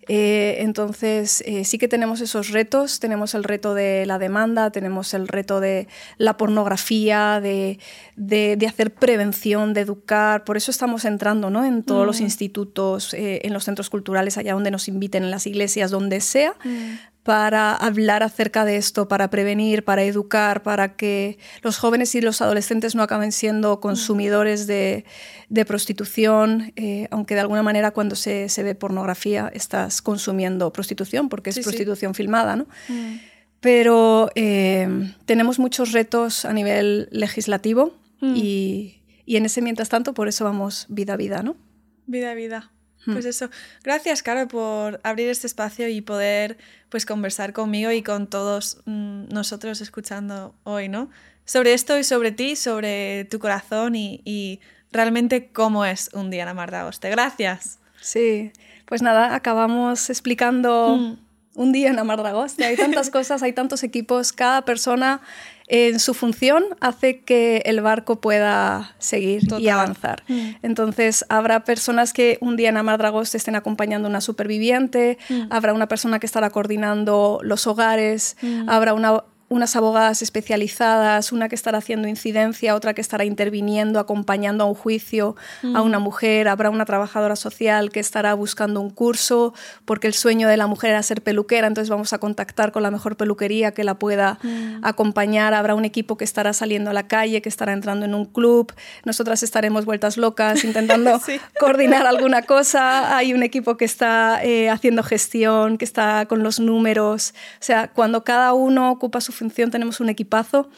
Eh, 0.08 0.62
entonces, 0.62 1.42
eh, 1.46 1.66
sí 1.66 1.76
que 1.76 1.86
tenemos 1.86 2.22
esos 2.22 2.48
retos, 2.48 2.98
tenemos 2.98 3.34
el 3.34 3.44
reto 3.44 3.74
de 3.74 4.06
la 4.06 4.18
demanda, 4.18 4.70
tenemos 4.70 5.12
el 5.12 5.28
reto 5.28 5.60
de 5.60 5.86
la 6.16 6.38
pornografía, 6.38 7.40
de, 7.42 7.78
de, 8.16 8.66
hacer 8.66 8.94
prevención, 8.94 9.74
de 9.74 9.82
educar, 9.82 10.44
por 10.44 10.56
eso 10.56 10.70
estamos 10.70 11.04
entrando 11.04 11.50
¿no? 11.50 11.62
en 11.62 11.82
todos 11.82 12.06
los 12.06 12.20
mm. 12.20 12.24
institutos, 12.24 13.12
eh, 13.12 13.40
en 13.44 13.52
los 13.52 13.64
centros 13.64 13.90
culturales, 13.90 14.38
allá 14.38 14.54
donde 14.54 14.70
nos 14.70 14.88
inviten, 14.88 15.24
en 15.24 15.30
las 15.30 15.46
iglesias, 15.46 15.90
donde 15.90 16.22
sea, 16.22 16.54
mm 16.64 17.17
para 17.28 17.74
hablar 17.74 18.22
acerca 18.22 18.64
de 18.64 18.76
esto, 18.76 19.06
para 19.06 19.28
prevenir, 19.28 19.84
para 19.84 20.02
educar, 20.02 20.62
para 20.62 20.96
que 20.96 21.36
los 21.60 21.76
jóvenes 21.76 22.14
y 22.14 22.22
los 22.22 22.40
adolescentes 22.40 22.94
no 22.94 23.02
acaben 23.02 23.32
siendo 23.32 23.80
consumidores 23.80 24.66
de, 24.66 25.04
prostitución, 25.66 26.72
eh, 26.76 27.06
aunque 27.10 27.34
de 27.34 27.42
alguna 27.42 27.62
manera 27.62 27.90
cuando 27.90 28.16
se, 28.16 28.48
ve 28.62 28.74
pornografía 28.74 29.50
estás 29.52 30.00
consumiendo 30.00 30.72
prostitución, 30.72 31.28
porque 31.28 31.50
es 31.50 31.58
prostitución 31.58 32.14
filmada, 32.14 32.56
¿no? 32.56 32.66
Mm. 32.88 33.16
Pero 33.60 34.30
eh, 34.34 34.88
tenemos 35.26 35.58
muchos 35.58 35.92
retos 35.92 36.46
a 36.46 36.54
nivel 36.54 37.10
legislativo 37.12 37.92
mm. 38.22 38.36
y, 38.36 39.02
y 39.26 39.36
en 39.36 39.44
ese 39.44 39.60
mientras 39.60 39.90
tanto, 39.90 40.14
por 40.14 40.28
eso 40.28 40.46
vamos 40.46 40.86
vida 40.88 41.12
a 41.12 41.16
vida, 41.18 41.42
¿no? 41.42 41.56
Vida 42.06 42.30
a 42.30 42.34
vida. 42.34 42.72
Pues 43.12 43.24
eso. 43.24 43.48
Gracias, 43.82 44.22
Caro, 44.22 44.48
por 44.48 45.00
abrir 45.02 45.28
este 45.28 45.46
espacio 45.46 45.88
y 45.88 46.00
poder 46.00 46.58
pues 46.88 47.06
conversar 47.06 47.52
conmigo 47.52 47.90
y 47.90 48.02
con 48.02 48.26
todos 48.26 48.78
mm, 48.84 49.28
nosotros 49.30 49.80
escuchando 49.80 50.54
hoy, 50.64 50.88
¿no? 50.88 51.10
Sobre 51.44 51.72
esto 51.72 51.98
y 51.98 52.04
sobre 52.04 52.32
ti, 52.32 52.56
sobre 52.56 53.24
tu 53.24 53.38
corazón 53.38 53.94
y, 53.94 54.60
realmente 54.90 55.50
cómo 55.52 55.84
es 55.84 56.08
un 56.14 56.30
día 56.30 56.44
en 56.44 56.48
Amar 56.48 56.70
de 56.70 56.78
Agoste. 56.78 57.10
Gracias. 57.10 57.78
Sí, 58.00 58.52
pues 58.86 59.02
nada, 59.02 59.34
acabamos 59.34 60.08
explicando 60.08 60.96
hmm. 60.96 61.18
un 61.56 61.72
día 61.72 61.90
en 61.90 61.98
Amar 61.98 62.22
de 62.22 62.28
Agoste. 62.30 62.64
Hay 62.64 62.76
tantas 62.76 63.10
cosas, 63.18 63.42
hay 63.42 63.52
tantos 63.52 63.82
equipos, 63.82 64.32
cada 64.32 64.64
persona 64.64 65.20
en 65.68 66.00
su 66.00 66.14
función 66.14 66.64
hace 66.80 67.20
que 67.20 67.62
el 67.66 67.80
barco 67.82 68.20
pueda 68.20 68.94
seguir 68.98 69.42
y 69.58 69.68
avanzar. 69.68 70.24
Mm. 70.26 70.50
Entonces, 70.62 71.24
habrá 71.28 71.64
personas 71.64 72.12
que 72.12 72.38
un 72.40 72.56
día 72.56 72.70
en 72.70 72.78
Amar 72.78 72.98
Dragos 72.98 73.34
estén 73.34 73.54
acompañando 73.54 74.08
a 74.08 74.10
una 74.10 74.22
superviviente, 74.22 75.18
mm. 75.28 75.42
habrá 75.50 75.74
una 75.74 75.86
persona 75.86 76.18
que 76.18 76.26
estará 76.26 76.50
coordinando 76.50 77.40
los 77.42 77.66
hogares, 77.66 78.36
mm. 78.40 78.68
habrá 78.68 78.94
una 78.94 79.24
unas 79.48 79.76
abogadas 79.76 80.20
especializadas, 80.20 81.32
una 81.32 81.48
que 81.48 81.54
estará 81.54 81.78
haciendo 81.78 82.06
incidencia, 82.06 82.74
otra 82.74 82.92
que 82.92 83.00
estará 83.00 83.24
interviniendo, 83.24 83.98
acompañando 83.98 84.64
a 84.64 84.66
un 84.66 84.74
juicio 84.74 85.36
a 85.74 85.82
una 85.82 85.98
mujer, 85.98 86.48
habrá 86.48 86.70
una 86.70 86.84
trabajadora 86.84 87.34
social 87.34 87.90
que 87.90 88.00
estará 88.00 88.34
buscando 88.34 88.80
un 88.80 88.90
curso, 88.90 89.54
porque 89.84 90.06
el 90.06 90.14
sueño 90.14 90.48
de 90.48 90.56
la 90.56 90.66
mujer 90.66 90.90
era 90.90 91.02
ser 91.02 91.22
peluquera, 91.22 91.66
entonces 91.66 91.88
vamos 91.88 92.12
a 92.12 92.18
contactar 92.18 92.72
con 92.72 92.82
la 92.82 92.90
mejor 92.90 93.16
peluquería 93.16 93.72
que 93.72 93.84
la 93.84 93.94
pueda 93.94 94.38
acompañar, 94.82 95.54
habrá 95.54 95.74
un 95.74 95.84
equipo 95.84 96.16
que 96.16 96.24
estará 96.24 96.52
saliendo 96.52 96.90
a 96.90 96.92
la 96.92 97.08
calle, 97.08 97.40
que 97.40 97.48
estará 97.48 97.72
entrando 97.72 98.04
en 98.04 98.14
un 98.14 98.26
club, 98.26 98.72
nosotras 99.04 99.42
estaremos 99.42 99.84
vueltas 99.84 100.16
locas 100.18 100.64
intentando 100.64 101.20
coordinar 101.58 102.06
alguna 102.06 102.42
cosa, 102.42 103.16
hay 103.16 103.32
un 103.32 103.42
equipo 103.42 103.76
que 103.76 103.86
está 103.86 104.44
eh, 104.44 104.68
haciendo 104.68 105.02
gestión, 105.02 105.78
que 105.78 105.84
está 105.84 106.26
con 106.26 106.42
los 106.42 106.60
números, 106.60 107.34
o 107.54 107.64
sea, 107.64 107.88
cuando 107.88 108.24
cada 108.24 108.52
uno 108.52 108.90
ocupa 108.90 109.20
su 109.20 109.32
función 109.38 109.70
tenemos 109.70 110.00
un 110.00 110.08
equipazo. 110.08 110.68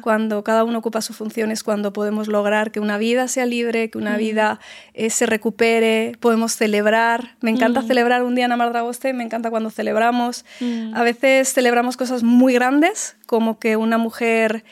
Cuando 0.00 0.42
cada 0.44 0.64
uno 0.64 0.78
ocupa 0.78 1.02
su 1.02 1.12
función 1.12 1.50
es 1.50 1.62
cuando 1.62 1.92
podemos 1.92 2.28
lograr 2.28 2.70
que 2.70 2.80
una 2.80 2.96
vida 2.96 3.28
sea 3.28 3.44
libre, 3.44 3.90
que 3.90 3.98
una 3.98 4.14
mm. 4.14 4.18
vida 4.18 4.60
eh, 4.94 5.10
se 5.10 5.26
recupere, 5.26 6.16
podemos 6.20 6.52
celebrar. 6.52 7.36
Me 7.40 7.50
encanta 7.50 7.82
mm. 7.82 7.86
celebrar 7.86 8.22
un 8.22 8.34
día 8.34 8.46
en 8.46 8.52
Amardragoste, 8.52 9.12
me 9.12 9.24
encanta 9.24 9.50
cuando 9.50 9.70
celebramos. 9.70 10.44
Mm. 10.60 10.94
A 10.94 11.02
veces 11.02 11.52
celebramos 11.52 11.96
cosas 11.96 12.22
muy 12.22 12.54
grandes, 12.54 13.16
como 13.26 13.58
que 13.58 13.76
una 13.76 13.98
mujer 13.98 14.64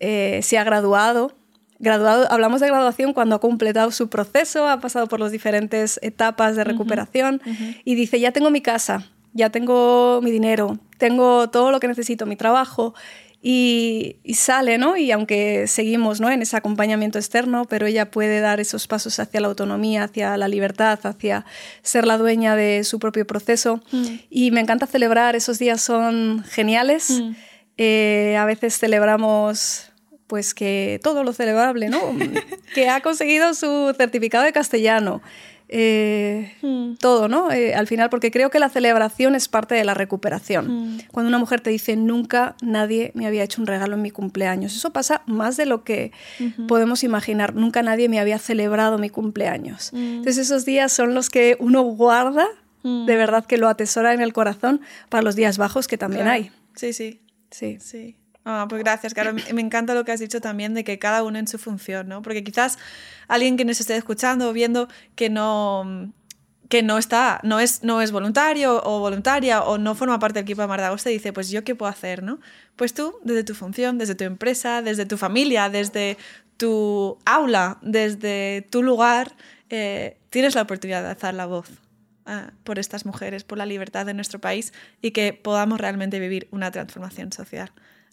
eh, 0.00 0.40
se 0.42 0.58
ha 0.58 0.64
graduado. 0.64 1.34
Graduado, 1.80 2.26
hablamos 2.30 2.60
de 2.60 2.66
graduación 2.66 3.12
cuando 3.12 3.36
ha 3.36 3.40
completado 3.40 3.92
su 3.92 4.08
proceso, 4.08 4.66
ha 4.66 4.80
pasado 4.80 5.06
por 5.06 5.20
las 5.20 5.30
diferentes 5.30 6.00
etapas 6.02 6.56
de 6.56 6.64
recuperación 6.64 7.40
y 7.84 7.94
dice, 7.94 8.18
ya 8.18 8.32
tengo 8.32 8.50
mi 8.50 8.60
casa, 8.60 9.06
ya 9.32 9.50
tengo 9.50 10.18
mi 10.20 10.32
dinero, 10.32 10.80
tengo 10.98 11.48
todo 11.48 11.70
lo 11.70 11.80
que 11.80 11.88
necesito, 11.88 12.26
mi 12.26 12.36
trabajo, 12.36 12.94
y, 13.40 14.16
sale, 14.34 14.78
¿no? 14.78 14.96
Y 14.96 15.12
aunque 15.12 15.68
seguimos 15.68 16.20
¿no? 16.20 16.28
en 16.28 16.42
ese 16.42 16.56
acompañamiento 16.56 17.18
externo, 17.18 17.66
pero 17.66 17.86
ella 17.86 18.10
puede 18.10 18.40
dar 18.40 18.58
esos 18.58 18.88
pasos 18.88 19.20
hacia 19.20 19.40
la 19.40 19.46
autonomía, 19.46 20.04
hacia 20.04 20.36
la 20.36 20.48
libertad, 20.48 20.98
hacia 21.04 21.46
ser 21.82 22.04
la 22.04 22.18
dueña 22.18 22.56
de 22.56 22.82
su 22.82 22.98
propio 22.98 23.26
proceso. 23.26 23.80
Mm. 23.92 24.06
Y 24.28 24.50
me 24.50 24.60
encanta 24.60 24.86
celebrar, 24.86 25.36
esos 25.36 25.60
días 25.60 25.80
son 25.80 26.44
geniales. 26.48 27.10
Mm. 27.10 27.30
Eh, 27.76 28.36
a 28.36 28.44
veces 28.44 28.76
celebramos 28.76 29.92
pues 30.26 30.52
que 30.52 31.00
todo 31.02 31.22
lo 31.22 31.32
celebrable, 31.32 31.88
¿no? 31.88 32.00
que 32.74 32.88
ha 32.88 33.00
conseguido 33.00 33.54
su 33.54 33.94
certificado 33.96 34.44
de 34.44 34.52
castellano, 34.52 35.22
eh, 35.68 36.54
hmm. 36.62 36.94
todo, 36.94 37.28
¿no? 37.28 37.52
Eh, 37.52 37.74
al 37.74 37.86
final, 37.86 38.08
porque 38.10 38.30
creo 38.30 38.50
que 38.50 38.58
la 38.58 38.68
celebración 38.68 39.34
es 39.34 39.48
parte 39.48 39.74
de 39.74 39.84
la 39.84 39.94
recuperación. 39.94 40.94
Hmm. 40.94 40.98
Cuando 41.12 41.28
una 41.28 41.38
mujer 41.38 41.60
te 41.60 41.70
dice, 41.70 41.96
nunca 41.96 42.56
nadie 42.62 43.12
me 43.14 43.26
había 43.26 43.44
hecho 43.44 43.60
un 43.60 43.66
regalo 43.66 43.94
en 43.94 44.02
mi 44.02 44.10
cumpleaños, 44.10 44.74
eso 44.74 44.92
pasa 44.92 45.22
más 45.26 45.56
de 45.56 45.66
lo 45.66 45.84
que 45.84 46.12
podemos 46.66 47.04
imaginar. 47.04 47.54
Nunca 47.54 47.82
nadie 47.82 48.08
me 48.08 48.18
había 48.18 48.38
celebrado 48.38 48.98
mi 48.98 49.10
cumpleaños. 49.10 49.90
Hmm. 49.92 50.18
Entonces 50.18 50.38
esos 50.38 50.64
días 50.64 50.92
son 50.92 51.14
los 51.14 51.30
que 51.30 51.56
uno 51.60 51.82
guarda, 51.82 52.46
de 52.82 53.16
verdad 53.16 53.44
que 53.44 53.58
lo 53.58 53.68
atesora 53.68 54.14
en 54.14 54.22
el 54.22 54.32
corazón 54.32 54.80
para 55.10 55.22
los 55.22 55.36
días 55.36 55.58
bajos 55.58 55.88
que 55.88 55.98
también 55.98 56.26
hay. 56.26 56.50
Sí, 56.74 56.94
sí. 56.94 57.20
Sí. 57.50 57.78
Sí. 57.80 58.17
Ah, 58.50 58.64
pues 58.66 58.82
gracias, 58.82 59.12
Caro. 59.12 59.34
Me 59.52 59.60
encanta 59.60 59.92
lo 59.92 60.06
que 60.06 60.12
has 60.12 60.20
dicho 60.20 60.40
también 60.40 60.72
de 60.72 60.82
que 60.82 60.98
cada 60.98 61.22
uno 61.22 61.38
en 61.38 61.46
su 61.46 61.58
función, 61.58 62.08
¿no? 62.08 62.22
Porque 62.22 62.42
quizás 62.42 62.78
alguien 63.28 63.58
que 63.58 63.66
nos 63.66 63.78
esté 63.78 63.94
escuchando 63.94 64.48
o 64.48 64.52
viendo 64.54 64.88
que 65.16 65.28
no 65.28 66.10
que 66.70 66.82
no 66.82 66.96
está, 66.96 67.40
no 67.42 67.60
es, 67.60 67.82
no 67.82 68.00
es 68.00 68.10
voluntario 68.10 68.82
o 68.84 69.00
voluntaria 69.00 69.62
o 69.62 69.76
no 69.76 69.94
forma 69.94 70.18
parte 70.18 70.38
del 70.38 70.44
equipo 70.44 70.62
de 70.62 70.68
Mar 70.68 70.96
te 71.02 71.10
dice, 71.10 71.32
pues 71.32 71.50
yo 71.50 71.62
qué 71.62 71.74
puedo 71.74 71.90
hacer, 71.90 72.22
¿no? 72.22 72.40
Pues 72.76 72.94
tú, 72.94 73.16
desde 73.22 73.44
tu 73.44 73.54
función, 73.54 73.98
desde 73.98 74.14
tu 74.14 74.24
empresa, 74.24 74.80
desde 74.82 75.04
tu 75.04 75.18
familia, 75.18 75.68
desde 75.68 76.16
tu 76.56 77.18
aula, 77.26 77.78
desde 77.82 78.66
tu 78.70 78.82
lugar, 78.82 79.34
eh, 79.68 80.16
tienes 80.30 80.54
la 80.54 80.62
oportunidad 80.62 81.02
de 81.02 81.10
alzar 81.10 81.34
la 81.34 81.46
voz 81.46 81.68
ah, 82.26 82.52
por 82.64 82.78
estas 82.78 83.04
mujeres, 83.04 83.44
por 83.44 83.58
la 83.58 83.66
libertad 83.66 84.06
de 84.06 84.14
nuestro 84.14 84.38
país 84.38 84.72
y 85.02 85.10
que 85.10 85.34
podamos 85.34 85.80
realmente 85.80 86.18
vivir 86.18 86.48
una 86.50 86.70
transformación 86.70 87.32
social. 87.32 87.72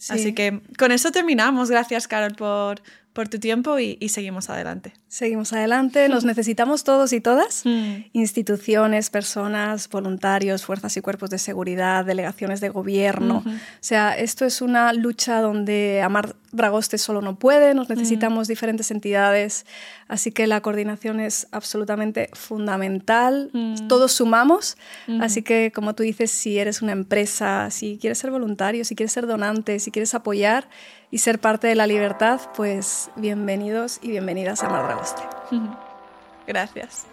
Así 0.10 0.34
que 0.34 0.62
con 0.78 0.92
eso 0.92 1.12
terminamos. 1.12 1.70
Gracias, 1.70 2.08
Carol, 2.08 2.36
por, 2.36 2.82
por 3.16 3.30
tu 3.30 3.40
tiempo 3.40 3.80
y, 3.80 4.10
seguimos 4.10 4.50
adelante. 4.50 4.92
Seguimos 5.08 5.54
adelante, 5.54 6.10
nos 6.10 6.26
necesitamos 6.26 6.84
todos 6.84 7.14
y 7.14 7.22
todas, 7.22 7.62
mm. 7.64 8.08
instituciones, 8.12 9.10
personas, 9.10 9.88
voluntarios, 9.88 10.66
fuerzas 10.66 10.98
y 10.98 11.02
cuerpos 11.02 11.30
de 11.30 11.38
seguridad, 11.38 12.04
delegaciones 12.04 12.60
de 12.60 12.68
gobierno. 12.68 13.42
O 13.46 13.52
sea, 13.80 14.18
esto 14.18 14.44
es 14.44 14.62
una 14.62 14.92
lucha 14.92 15.40
donde 15.40 16.02
Amar 16.02 16.36
Dragoste 16.52 16.98
solo 16.98 17.22
no 17.22 17.40
puede, 17.40 17.74
nos 17.74 17.90
necesitamos 17.90 18.48
mm. 18.48 18.52
diferentes 18.52 18.92
entidades, 18.92 19.66
así 20.10 20.32
que 20.32 20.46
la 20.46 20.62
coordinación 20.62 21.22
es 21.22 21.48
absolutamente 21.52 22.30
fundamental. 22.34 23.50
Mm. 23.54 23.88
Todos 23.88 24.12
sumamos, 24.12 24.78
así 25.22 25.42
que 25.42 25.72
como 25.74 25.96
tú 25.96 26.04
dices, 26.04 26.32
si 26.32 26.60
eres 26.60 26.82
una 26.82 26.92
empresa, 26.92 27.70
si 27.72 27.98
quieres 27.98 28.18
ser 28.18 28.32
voluntario, 28.32 28.84
si 28.84 28.94
quieres 28.94 29.14
ser 29.14 29.26
donante, 29.26 29.80
si 29.80 29.92
quieres 29.92 30.14
apoyar, 30.16 30.68
y 31.12 31.20
ser 31.20 31.40
parte 31.40 31.68
de 31.68 31.76
la 31.76 31.88
libertad, 31.88 32.42
pues 32.56 33.10
bienvenidos 33.16 34.00
y 34.02 34.10
bienvenidas 34.10 34.64
a 34.64 34.70
Mardragoste. 34.70 35.22
Gracias. 36.48 37.06